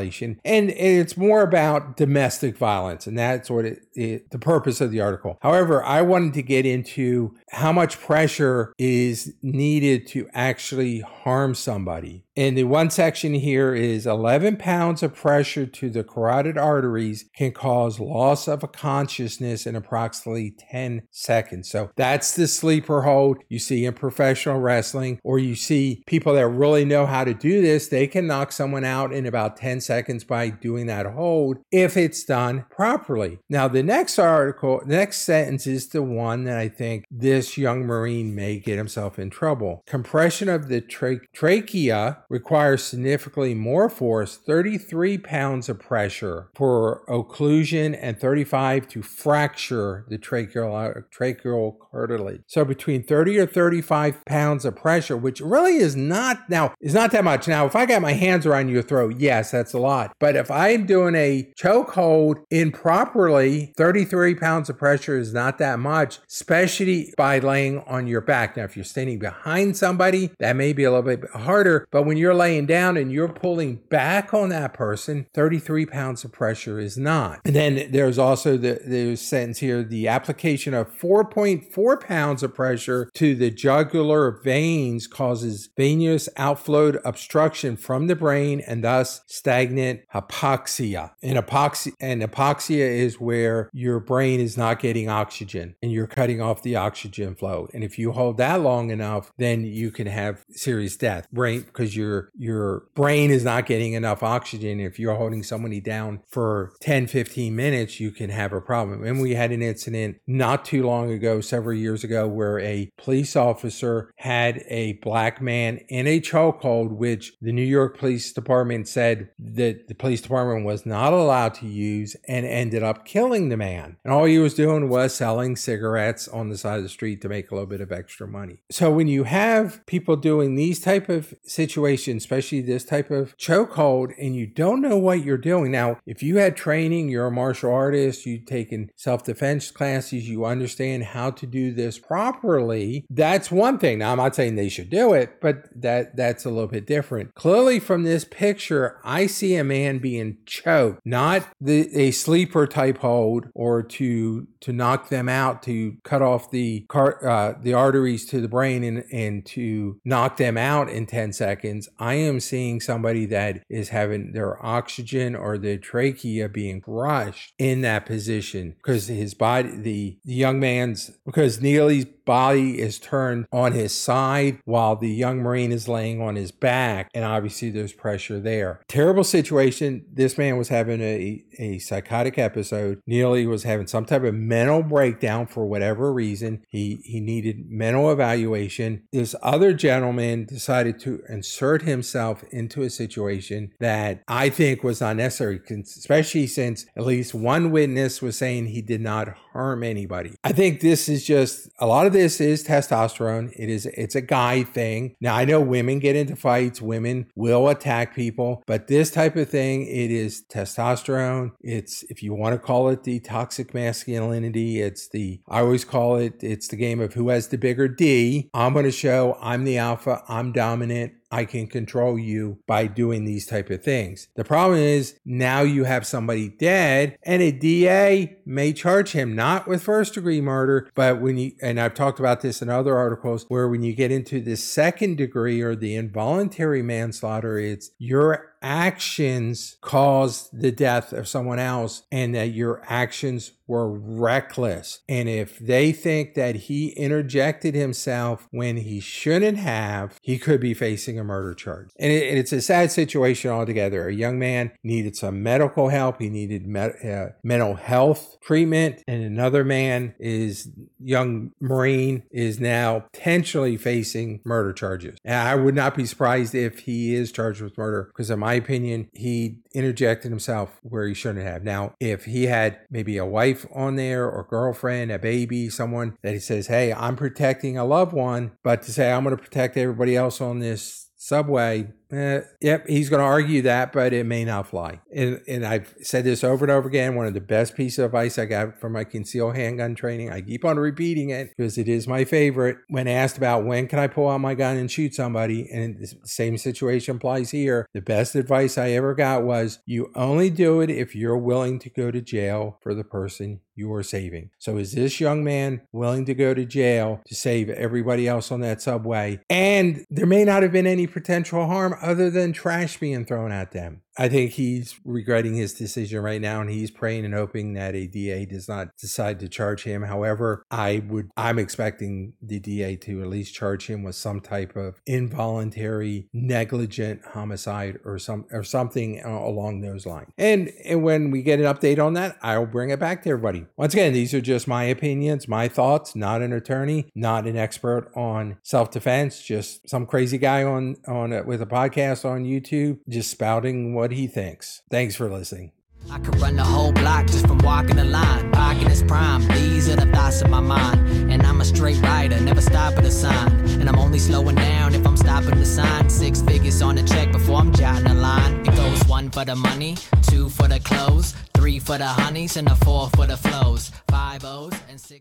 And 0.44 0.70
it's 0.72 1.18
more 1.18 1.42
about 1.42 1.98
domestic 1.98 2.58
violence. 2.58 3.08
And 3.08 3.18
that's 3.18 3.50
what 3.50 3.66
it, 3.66 3.80
it, 3.94 4.32
the 4.32 4.40
purpose 4.40 4.82
of 4.82 4.92
the 4.92 5.02
article. 5.02 5.38
However, 5.42 5.84
I 5.84 6.02
wanted 6.02 6.34
to 6.36 6.44
get 6.44 6.66
into 6.66 7.36
how 7.52 7.72
much 7.72 8.00
pressure 8.00 8.74
is 8.78 9.34
needed 9.42 10.08
to 10.08 10.28
actually 10.34 11.00
harm 11.02 11.56
somebody. 11.56 12.26
And 12.38 12.58
the 12.58 12.64
one 12.64 12.90
section 12.90 13.34
here 13.34 13.76
is 13.76 14.08
11 14.08 14.56
pounds 14.58 15.04
of 15.04 15.14
pressure 15.14 15.66
to 15.66 15.90
the 15.90 16.04
carotid 16.04 16.58
arteries 16.58 17.26
can 17.36 17.52
cause 17.52 18.00
loss 18.00 18.48
of 18.48 18.72
consciousness 18.72 19.68
in 19.68 19.76
approximately 19.76 20.56
10 20.72 21.04
seconds. 21.12 21.70
So 21.70 21.92
that's 21.98 22.36
the 22.36 22.48
sleeper 22.48 23.02
hold 23.02 23.44
you 23.50 23.60
see 23.60 23.86
in 23.86 23.94
professional 23.94 24.60
wrestling, 24.60 25.20
or 25.24 25.40
you 25.40 25.56
see 25.56 26.04
people 26.08 26.34
that 26.36 26.48
really 26.48 26.86
know 26.86 27.06
how 27.06 27.24
to 27.24 27.34
do 27.34 27.62
this. 27.62 27.90
They 27.90 28.08
can 28.08 28.28
knock 28.28 28.52
someone 28.52 28.86
out 28.86 29.12
in 29.12 29.26
about 29.26 29.58
10 29.58 29.71
seconds 29.80 30.24
by 30.24 30.50
doing 30.50 30.88
that 30.88 31.06
hold 31.06 31.58
if 31.72 31.96
it's 31.96 32.24
done 32.24 32.66
properly. 32.70 33.40
Now, 33.50 33.68
the 33.68 33.84
next 33.84 34.20
article, 34.20 34.82
the 34.86 34.96
next 34.96 35.20
sentence 35.20 35.68
is 35.68 35.90
the 35.90 36.02
one 36.02 36.44
that 36.46 36.58
I 36.58 36.68
think 36.68 37.06
this 37.10 37.58
young 37.58 37.86
Marine 37.86 38.36
may 38.36 38.60
get 38.60 38.78
himself 38.78 39.20
in 39.20 39.30
trouble. 39.30 39.84
Compression 39.86 40.50
of 40.50 40.68
the 40.68 40.82
tra- 40.82 41.26
trachea 41.34 42.24
requires 42.30 42.84
significantly 42.84 43.54
more 43.54 43.90
force 43.90 44.38
33 44.38 45.18
pounds 45.20 45.70
of 45.70 45.80
pressure 45.80 46.50
for 46.56 47.04
occlusion 47.08 47.98
and 48.00 48.20
35 48.20 48.88
to 48.90 49.02
fracture 49.02 50.06
the 50.10 50.18
tracheal, 50.18 51.04
tracheal 51.16 51.76
cartilage. 51.92 52.42
So 52.48 52.66
between 52.66 53.04
30 53.04 53.40
or 53.40 53.46
35 53.46 54.26
pounds 54.26 54.66
of 54.66 54.76
pressure, 54.76 55.18
which 55.18 55.42
really 55.42 55.78
is 55.78 55.96
not 55.96 56.50
now, 56.50 56.74
is 56.82 56.94
not 56.94 57.12
that 57.12 57.24
much. 57.24 57.48
Now, 57.48 57.66
if 57.66 57.76
I 57.76 57.86
got 57.86 58.02
my 58.02 58.14
hands 58.14 58.46
around 58.46 58.70
your 58.70 58.82
throat, 58.82 59.16
yes, 59.18 59.52
that's 59.62 59.74
a 59.74 59.80
lot. 59.80 60.14
But 60.20 60.36
if 60.36 60.50
I'm 60.50 60.88
doing 60.88 61.14
a 61.14 61.52
chokehold 61.56 62.44
improperly, 62.50 63.74
33 63.78 64.34
pounds 64.34 64.70
of 64.72 64.78
pressure 64.80 65.20
is 65.20 65.34
not 65.34 65.60
that 65.60 65.78
much, 65.78 66.20
especially 66.28 67.14
by 67.16 67.38
laying 67.38 67.80
on 67.82 68.08
your 68.08 68.22
back. 68.22 68.58
Now, 68.58 68.64
if 68.64 68.76
you're 68.76 68.84
standing 68.84 69.20
behind 69.20 69.78
somebody, 69.78 70.32
that 70.40 70.56
may 70.56 70.74
be 70.74 70.84
a 70.84 70.92
little 70.92 71.16
bit 71.16 71.30
harder. 71.30 71.88
But 71.92 72.08
when 72.08 72.18
you're 72.18 72.34
laying 72.34 72.66
down 72.66 72.98
and 72.98 73.12
you're 73.12 73.32
pulling 73.32 73.76
back 73.90 74.34
on 74.34 74.50
that 74.50 74.74
person, 74.74 75.28
33 75.36 75.86
pounds 75.86 76.26
of 76.26 76.32
pressure 76.32 76.80
is 76.80 76.98
not. 76.98 77.42
And 77.46 77.56
then 77.56 77.92
there's 77.92 78.18
also 78.18 78.58
the, 78.58 78.82
the 78.84 79.16
sentence 79.16 79.60
here 79.60 79.84
the 79.84 80.08
application 80.08 80.74
of 80.74 80.90
4.4 80.98 82.02
pounds 82.02 82.42
of 82.42 82.56
pressure 82.56 83.12
to 83.14 83.36
the 83.36 83.52
jugular 83.52 84.40
veins 84.44 85.06
causes 85.06 85.70
venous 85.78 86.28
outflow 86.36 86.94
obstruction 87.06 87.78
from 87.78 88.08
the 88.08 88.16
brain 88.16 88.62
and 88.66 88.84
thus 88.84 89.22
stagnant 89.52 90.02
hypoxia. 90.14 91.12
And 91.22 91.38
hypoxia 91.38 91.94
and 92.00 92.22
hypoxia 92.22 92.78
is 92.78 93.20
where 93.20 93.70
your 93.74 94.00
brain 94.00 94.40
is 94.40 94.58
not 94.58 94.80
getting 94.80 95.10
oxygen 95.10 95.76
and 95.82 95.92
you're 95.92 96.08
cutting 96.08 96.42
off 96.42 96.64
the 96.64 96.78
oxygen 96.78 97.36
flow. 97.36 97.68
And 97.74 97.84
if 97.84 98.00
you 98.00 98.14
hold 98.14 98.38
that 98.38 98.62
long 98.62 98.92
enough, 98.92 99.34
then 99.38 99.66
you 99.66 99.92
can 99.92 100.08
have 100.08 100.46
serious 100.52 100.96
death. 100.96 101.28
Brain 101.32 101.62
because 101.62 101.98
your 101.98 102.30
your 102.38 102.86
brain 102.96 103.30
is 103.30 103.44
not 103.44 103.66
getting 103.66 103.94
enough 103.94 104.24
oxygen. 104.24 104.80
If 104.80 105.00
you're 105.00 105.16
holding 105.16 105.44
somebody 105.44 105.82
down 105.82 106.22
for 106.30 106.72
10, 106.80 107.08
15 107.08 107.54
minutes, 107.54 108.00
you 108.00 108.12
can 108.12 108.30
have 108.30 108.54
a 108.54 108.62
problem. 108.62 109.04
And 109.04 109.20
we 109.20 109.34
had 109.34 109.52
an 109.52 109.62
incident 109.62 110.18
not 110.28 110.64
too 110.64 110.86
long 110.86 111.12
ago, 111.12 111.42
several 111.42 111.78
years 111.78 112.06
ago, 112.06 112.26
where 112.26 112.58
a 112.60 112.90
police 112.98 113.36
officer 113.36 114.14
had 114.16 114.64
a 114.70 114.94
black 115.04 115.42
man 115.42 115.80
in 115.90 116.08
a 116.08 116.22
chokehold, 116.22 116.92
which 116.92 117.34
the 117.42 117.52
New 117.52 117.62
York 117.64 117.98
Police 117.98 118.32
Department 118.32 118.88
said 118.88 119.30
that 119.42 119.88
the 119.88 119.96
police 119.96 120.22
department 120.22 120.66
was 120.66 120.86
not 120.86 121.14
allowed 121.14 121.56
to 121.56 121.68
use 121.68 122.16
and 122.28 122.46
ended 122.46 122.84
up 122.84 123.06
killing 123.06 123.50
the 123.50 123.58
man. 123.58 123.98
And 124.04 124.14
all 124.14 124.26
he 124.26 124.38
was 124.38 124.54
doing 124.54 124.88
was 124.88 125.14
selling 125.16 125.56
cigarettes 125.56 126.28
on 126.28 126.50
the 126.50 126.58
side 126.58 126.78
of 126.78 126.84
the 126.84 126.90
street 126.90 127.22
to 127.22 127.30
make 127.30 127.50
a 127.50 127.56
little 127.56 127.68
bit 127.68 127.82
of 127.82 127.92
extra 127.92 128.28
money. 128.28 128.62
So 128.70 128.92
when 128.92 129.08
you 129.08 129.24
have 129.24 129.86
people 129.88 130.16
doing 130.16 130.56
these 130.56 130.80
type 130.80 131.10
of 131.10 131.34
situations, 131.44 132.24
especially 132.24 132.62
this 132.62 132.86
type 132.86 133.10
of 133.10 133.36
chokehold, 133.38 134.14
and 134.20 134.36
you 134.36 134.46
don't 134.46 134.82
know 134.82 134.98
what 134.98 135.24
you're 135.24 135.38
doing. 135.38 135.72
Now, 135.72 135.98
if 136.06 136.22
you 136.22 136.38
had 136.38 136.56
training, 136.56 137.10
you're 137.10 137.28
a 137.28 137.32
martial 137.32 137.74
artist, 137.74 138.26
you've 138.26 138.46
taken 138.46 138.92
self-defense 138.96 139.72
classes, 139.72 140.30
you 140.30 140.46
understand 140.46 141.04
how 141.04 141.32
to 141.32 141.48
do 141.48 141.74
this 141.74 141.98
properly, 141.98 143.06
that's 143.10 143.50
one 143.50 143.80
thing. 143.80 144.00
Now, 144.00 144.12
I'm 144.12 144.18
not 144.18 144.36
saying 144.36 144.56
they 144.56 144.70
should 144.70 144.90
do 144.90 145.14
it, 145.14 145.42
but 145.42 145.70
that 145.76 146.16
that's 146.16 146.46
a 146.46 146.50
little 146.50 146.68
bit 146.68 146.86
different. 146.86 147.34
Clearly 147.34 147.80
from 147.80 148.04
this 148.04 148.26
picture, 148.26 149.00
I 149.04 149.28
see 149.32 149.56
a 149.56 149.64
man 149.64 150.00
being 150.00 150.38
choked, 150.46 151.02
not 151.06 151.48
the 151.60 151.90
a 151.96 152.12
sleeper 152.12 152.68
type 152.68 153.00
hold 153.00 153.48
or 153.54 153.84
to 153.84 154.48
to 154.62 154.74
knock 154.74 155.10
them 155.10 155.28
out 155.28 155.64
to 155.64 155.98
cut 156.04 156.22
off 156.22 156.52
the 156.52 156.82
car, 156.90 157.28
uh, 157.28 157.54
the 157.62 157.74
arteries 157.74 158.26
to 158.28 158.42
the 158.42 158.48
brain 158.48 158.84
and 158.84 159.04
and 159.12 159.46
to 159.48 160.00
knock 160.06 160.38
them 160.38 160.58
out 160.58 160.90
in 160.90 161.06
10 161.06 161.34
seconds. 161.34 161.90
I 162.00 162.16
am 162.16 162.40
seeing 162.40 162.80
somebody 162.80 163.26
that 163.28 163.64
is 163.70 163.90
having 163.90 164.34
their 164.34 164.64
oxygen 164.64 165.36
or 165.36 165.58
their 165.58 165.78
trachea 165.78 166.50
being 166.50 166.82
crushed 166.82 167.54
in 167.58 167.82
that 167.82 168.06
position 168.06 168.76
because 168.78 169.08
his 169.08 169.34
body 169.34 169.70
the, 169.76 170.18
the 170.24 170.34
young 170.34 170.60
man's 170.60 171.12
because 171.26 171.62
Neely's 171.62 172.06
body 172.26 172.80
is 172.80 173.00
turned 173.00 173.46
on 173.52 173.74
his 173.74 173.94
side 173.94 174.60
while 174.66 174.96
the 174.96 175.10
young 175.10 175.40
Marine 175.40 175.72
is 175.72 175.88
laying 175.88 176.22
on 176.22 176.36
his 176.36 176.52
back. 176.52 177.10
And 177.14 177.26
obviously, 177.26 177.70
there's 177.70 177.94
pressure 177.94 178.40
there. 178.40 178.82
Terrible 178.88 179.21
situation. 179.24 180.06
This 180.12 180.38
man 180.38 180.58
was 180.58 180.70
having 180.70 181.02
a, 181.02 181.44
a 181.60 181.80
psychotic 181.80 182.38
episode. 182.38 183.02
Neely 183.06 183.46
was 183.48 183.64
having 183.64 183.88
some 183.88 184.06
type 184.06 184.24
of 184.24 184.34
mental 184.34 184.84
breakdown 184.84 185.48
for 185.48 185.66
whatever 185.66 186.14
reason. 186.14 186.64
He, 186.68 187.02
he 187.04 187.20
needed 187.20 187.70
mental 187.70 188.12
evaluation. 188.12 189.04
This 189.12 189.36
other 189.42 189.74
gentleman 189.74 190.46
decided 190.46 191.00
to 191.02 191.22
insert 191.30 191.82
himself 191.84 192.44
into 192.52 192.82
a 192.84 192.90
situation 192.90 193.72
that 193.80 194.22
I 194.28 194.50
think 194.50 194.84
was 194.84 195.02
unnecessary, 195.02 195.60
especially 195.70 196.48
since 196.48 196.86
at 196.96 197.06
least 197.06 197.34
one 197.34 197.72
witness 197.72 198.22
was 198.22 198.38
saying 198.38 198.68
he 198.68 198.82
did 198.82 199.02
not 199.02 199.30
harm 199.52 199.84
anybody. 199.84 200.36
I 200.44 200.52
think 200.52 200.82
this 200.82 201.10
is 201.10 201.26
just 201.26 201.70
a 201.80 201.86
lot 201.86 202.06
of 202.06 202.14
this 202.14 202.42
is 202.42 202.64
testosterone. 202.64 203.52
It 203.56 203.70
is 203.70 203.86
it's 203.86 204.16
a 204.16 204.22
guy 204.22 204.64
thing. 204.64 205.16
Now 205.20 205.36
I 205.36 205.46
know 205.46 205.62
women 205.62 206.00
get 206.00 206.16
into 206.16 206.36
fights, 206.36 206.82
women 206.82 207.28
will 207.36 207.70
attack 207.70 208.16
people, 208.16 208.64
but 208.66 208.88
this 208.88 209.12
type 209.12 209.36
of 209.36 209.50
thing, 209.50 209.84
it 209.84 210.12
is 210.12 210.44
testosterone. 210.50 211.52
It's 211.62 212.04
if 212.04 212.24
you 212.24 212.34
want 212.34 212.54
to 212.54 212.60
call 212.60 212.90
it 212.90 213.04
the 213.04 213.20
toxic 213.20 213.74
masculinity, 213.74 214.82
it's 214.82 215.10
the 215.10 215.42
I 215.48 215.60
always 215.60 215.86
call 215.86 216.18
it 216.18 216.44
it's 216.44 216.68
the 216.68 216.76
game 216.76 217.00
of 217.00 217.14
who 217.14 217.30
has 217.30 217.48
the 217.48 217.58
bigger 217.58 217.88
D. 217.88 218.50
I'm 218.54 218.74
going 218.74 218.86
to 218.86 218.92
show 218.92 219.38
I'm 219.42 219.64
the 219.64 219.78
alpha, 219.78 220.24
I'm 220.28 220.52
dominant. 220.52 221.14
I 221.32 221.46
can 221.46 221.68
control 221.68 222.20
you 222.20 222.60
by 222.68 222.88
doing 222.88 223.26
these 223.26 223.46
type 223.46 223.70
of 223.70 223.84
things. 223.84 224.28
The 224.36 224.44
problem 224.44 224.80
is 224.80 225.20
now 225.26 225.62
you 225.62 225.86
have 225.86 226.06
somebody 226.06 226.50
dead 226.50 227.18
and 227.24 227.42
a 227.42 227.52
DA 227.52 228.38
may 228.46 228.74
charge 228.74 229.12
him 229.12 229.36
not 229.36 229.68
with 229.68 229.82
first 229.82 230.14
degree 230.14 230.42
murder, 230.42 230.90
but 230.94 231.22
when 231.22 231.38
you, 231.38 231.54
and 231.62 231.80
I've 231.80 231.94
talked 231.94 232.20
about 232.20 232.42
this 232.42 232.62
in 232.62 232.70
other 232.70 232.98
articles 232.98 233.46
where 233.48 233.68
when 233.68 233.84
you 233.84 233.94
get 233.94 234.12
into 234.12 234.42
the 234.42 234.58
second 234.58 235.18
degree 235.18 235.62
or 235.62 235.76
the 235.76 235.96
involuntary 235.96 236.82
manslaughter, 236.82 237.58
it's 237.58 237.92
your 237.98 238.51
actions 238.62 239.78
caused 239.82 240.50
the 240.58 240.72
death 240.72 241.14
of 241.14 241.28
someone 241.28 241.60
else 241.60 242.04
and 242.12 242.36
that 242.36 242.52
your 242.52 242.82
actions 242.88 243.52
were 243.72 243.90
reckless. 243.90 245.00
And 245.08 245.30
if 245.30 245.58
they 245.58 245.94
think 245.94 246.34
that 246.34 246.56
he 246.56 246.90
interjected 246.90 247.74
himself 247.74 248.50
when 248.52 248.76
he 248.76 249.00
shouldn't 249.00 249.58
have, 249.60 250.20
he 250.22 250.38
could 250.38 250.60
be 250.60 250.74
facing 250.74 251.18
a 251.18 251.24
murder 251.24 251.54
charge. 251.54 251.90
And, 251.98 252.12
it, 252.12 252.38
it's 252.38 252.52
a 252.52 252.60
sad 252.60 252.92
situation 252.92 253.50
altogether. 253.50 254.10
A 254.10 254.14
young 254.14 254.38
man 254.38 254.72
needed 254.84 255.16
some 255.16 255.42
medical 255.42 255.88
help, 255.88 256.22
he 256.22 256.30
needed 256.30 256.68
uh, 256.76 257.28
mental 257.46 257.76
health 257.76 258.36
treatment, 258.42 259.04
and 259.08 259.24
another 259.24 259.64
man 259.64 260.16
is 260.20 260.70
young 261.00 261.52
Marine 261.62 262.24
is 262.30 262.60
now 262.60 263.06
potentially 263.14 263.78
facing 263.78 264.42
murder 264.44 264.74
charges. 264.74 265.18
And 265.24 265.36
I 265.36 265.56
would 265.56 265.76
not 265.76 265.96
be 265.96 266.06
surprised 266.06 266.54
if 266.54 266.80
he 266.80 267.16
is 267.16 267.32
charged 267.32 267.62
with 267.62 267.78
murder 267.78 268.12
because 268.12 268.30
in 268.30 268.40
my 268.40 268.51
my 268.52 268.56
opinion, 268.56 269.08
he 269.14 269.60
interjected 269.74 270.30
himself 270.30 270.78
where 270.84 271.08
he 271.08 271.14
shouldn't 271.14 271.46
have. 271.46 271.64
Now, 271.64 271.96
if 272.02 272.26
he 272.26 272.48
had 272.48 272.80
maybe 272.90 273.16
a 273.18 273.26
wife 273.26 273.66
on 273.74 273.96
there 273.96 274.30
or 274.30 274.44
girlfriend, 274.44 275.10
a 275.10 275.18
baby, 275.18 275.70
someone 275.70 276.18
that 276.22 276.34
he 276.34 276.40
says, 276.40 276.68
Hey, 276.68 276.92
I'm 276.92 277.16
protecting 277.16 277.78
a 277.78 277.86
loved 277.86 278.12
one, 278.12 278.52
but 278.62 278.82
to 278.84 278.92
say 278.92 279.10
I'm 279.10 279.24
going 279.24 279.38
to 279.38 279.42
protect 279.42 279.78
everybody 279.78 280.18
else 280.18 280.42
on 280.42 280.60
this 280.60 281.10
subway, 281.16 281.94
uh, 282.12 282.42
yep, 282.60 282.88
he's 282.88 283.10
going 283.10 283.20
to 283.20 283.26
argue 283.26 283.62
that, 283.64 283.94
but 283.94 284.14
it 284.14 284.26
may 284.26 284.44
not 284.44 284.68
fly. 284.68 285.00
And, 285.14 285.42
and 285.48 285.66
I've 285.66 285.96
said 286.02 286.24
this 286.26 286.44
over 286.44 286.66
and 286.66 286.72
over 286.72 286.88
again. 286.88 287.16
One 287.16 287.26
of 287.26 287.34
the 287.34 287.42
best 287.42 287.76
pieces 287.76 288.00
of 288.00 288.06
advice 288.06 288.38
I 288.38 288.46
got 288.46 288.80
from 288.80 288.94
my 288.94 289.04
concealed 289.04 289.56
handgun 289.56 289.96
training. 289.96 290.30
I 290.30 290.42
keep 290.42 290.66
on 290.66 290.78
repeating 290.78 291.30
it 291.30 291.54
because 291.56 291.78
it 291.78 291.88
is 291.88 292.08
my 292.08 292.26
favorite. 292.26 292.78
When 292.90 293.08
asked 293.08 293.38
about 293.38 293.66
when 293.66 293.88
can 293.88 294.00
I 294.00 294.08
pull 294.08 294.30
out 294.30 294.42
my 294.42 294.56
gun 294.56 294.78
and 294.78 294.92
shoot 294.92 295.16
somebody, 295.16 295.70
and 295.72 296.00
the 296.00 296.14
same 296.24 296.58
situation 296.58 297.16
applies 297.16 297.52
here. 297.52 297.88
The 297.94 298.02
best 298.02 298.36
advice 298.36 298.78
I 298.78 298.90
ever 298.92 299.14
got 299.14 299.44
was 299.44 299.80
you 299.86 300.12
only 300.16 300.50
do 300.50 300.82
it 300.82 300.90
if 300.90 301.16
you're 301.16 301.38
willing 301.38 301.80
to 301.80 301.90
go 301.90 302.12
to 302.12 302.22
jail 302.22 302.78
for 302.82 302.94
the 302.94 303.04
person 303.04 303.62
you 303.76 303.92
are 303.94 304.04
saving. 304.04 304.50
So 304.60 304.78
is 304.78 304.94
this 304.94 305.20
young 305.20 305.44
man 305.44 305.82
willing 305.92 306.26
to 306.26 306.34
go 306.34 306.54
to 306.54 306.66
jail 306.66 307.22
to 307.26 307.36
save 307.36 307.70
everybody 307.70 308.28
else 308.28 308.52
on 308.52 308.62
that 308.62 308.82
subway? 308.82 309.40
And 309.50 310.06
there 310.10 310.26
may 310.26 310.44
not 310.46 310.64
have 310.64 310.72
been 310.72 310.88
any 310.88 311.08
potential 311.08 311.66
harm 311.66 311.96
other 312.02 312.30
than 312.30 312.54
trash 312.54 312.98
being 312.98 313.26
thrown 313.26 313.52
at 313.52 313.72
them. 313.72 314.02
I 314.18 314.30
think 314.30 314.52
he's 314.52 315.00
regretting 315.06 315.56
his 315.56 315.74
decision 315.74 316.22
right 316.22 316.42
now 316.42 316.62
and 316.62 316.70
he's 316.70 316.92
praying 316.92 317.26
and 317.26 317.34
hoping 317.34 317.74
that 317.74 317.96
a 317.96 318.08
DA 318.08 318.46
does 318.46 318.68
not 318.68 318.90
decide 318.98 319.40
to 319.40 319.48
charge 319.48 319.84
him. 319.84 320.04
However, 320.04 320.64
I 320.70 321.04
would 321.08 321.30
I'm 321.38 321.60
expecting 321.60 322.34
the 322.42 322.60
DA 322.60 322.96
to 322.98 323.22
at 323.22 323.28
least 323.28 323.54
charge 323.54 323.88
him 323.88 324.04
with 324.04 324.16
some 324.16 324.42
type 324.42 324.76
of 324.76 325.02
involuntary 325.06 326.28
negligent 326.34 327.24
homicide 327.26 328.00
or 328.04 328.20
some 328.20 328.46
or 328.52 328.64
something 328.64 329.22
uh, 329.24 329.30
along 329.30 329.82
those 329.82 330.06
lines. 330.06 330.32
And, 330.38 330.72
and 330.84 331.04
when 331.04 331.32
we 331.32 331.42
get 331.42 331.60
an 331.60 331.66
update 331.66 332.04
on 332.04 332.14
that, 332.14 332.38
I'll 332.42 332.66
bring 332.66 332.90
it 332.90 333.00
back 333.00 333.24
to 333.24 333.30
everybody. 333.30 333.66
Once 333.78 333.94
again, 333.94 334.14
these 334.14 334.34
are 334.34 334.42
just 334.42 334.68
my 334.68 334.84
opinions, 334.84 335.48
my 335.48 335.68
thoughts, 335.68 336.16
not 336.16 336.42
an 336.42 336.54
attorney, 336.54 337.10
not 337.16 337.48
an 337.48 337.56
expert 337.56 338.12
on 338.16 338.58
self-defense, 338.64 339.42
just 339.42 339.90
some 339.90 340.06
crazy 340.06 340.38
guy 340.38 340.64
on 340.64 340.98
on 341.08 341.46
with 341.46 341.62
a 341.62 341.66
podcast 341.66 342.26
on 342.26 342.44
YouTube 342.44 343.00
just 343.08 343.32
spouting 343.32 343.94
what 343.94 344.11
he 344.14 344.28
thinks. 344.28 344.82
Thanks 344.90 345.16
for 345.16 345.30
listening. 345.30 345.72
I 346.10 346.20
could 346.20 346.40
run 346.42 346.56
the 346.56 346.64
whole 346.64 346.92
block 346.92 347.28
just 347.28 347.48
from 347.48 347.60
walking 347.60 347.96
the 347.96 348.06
line. 348.06 348.52
Is 348.92 349.04
prime. 349.04 349.48
These 349.50 349.88
are 349.90 349.96
the 349.96 350.08
thoughts 350.08 350.42
in 350.42 350.50
my 350.50 350.60
mind. 350.60 351.32
And 351.32 351.44
I'm 351.44 351.62
a 351.62 351.66
straight 351.66 352.02
rider, 352.02 352.40
never 352.42 352.62
a 353.06 353.12
sign. 353.12 353.52
And 353.80 353.88
I'm 353.88 354.00
only 354.00 354.20
slowing 354.20 354.56
down 354.56 354.96
if 354.96 355.06
I'm 355.06 355.16
stopping 355.16 355.60
sign. 355.66 356.10
Six 356.10 356.42
figures 356.42 356.82
on 356.82 356.96
the 356.96 357.04
check 357.04 357.32
before 357.32 357.58
I'm 357.58 357.72
jotting 357.74 358.08
a 358.08 358.14
line. 358.16 358.62
It 358.62 358.76
goes 358.76 359.04
one 359.08 359.30
for 359.30 359.46
the 359.46 359.56
money, 359.56 359.98
two 360.24 360.50
for 360.50 360.68
the 360.68 360.80
clothes, 360.80 361.36
three 361.54 361.80
for 361.80 361.98
the 361.98 362.08
honeys, 362.08 362.58
and 362.58 362.68
a 362.68 362.76
four 362.76 363.10
for 363.16 363.28
the 363.28 363.38
flows. 363.38 363.92
Five 364.10 364.44
O's 364.44 364.74
and 364.90 365.00
six. 365.00 365.20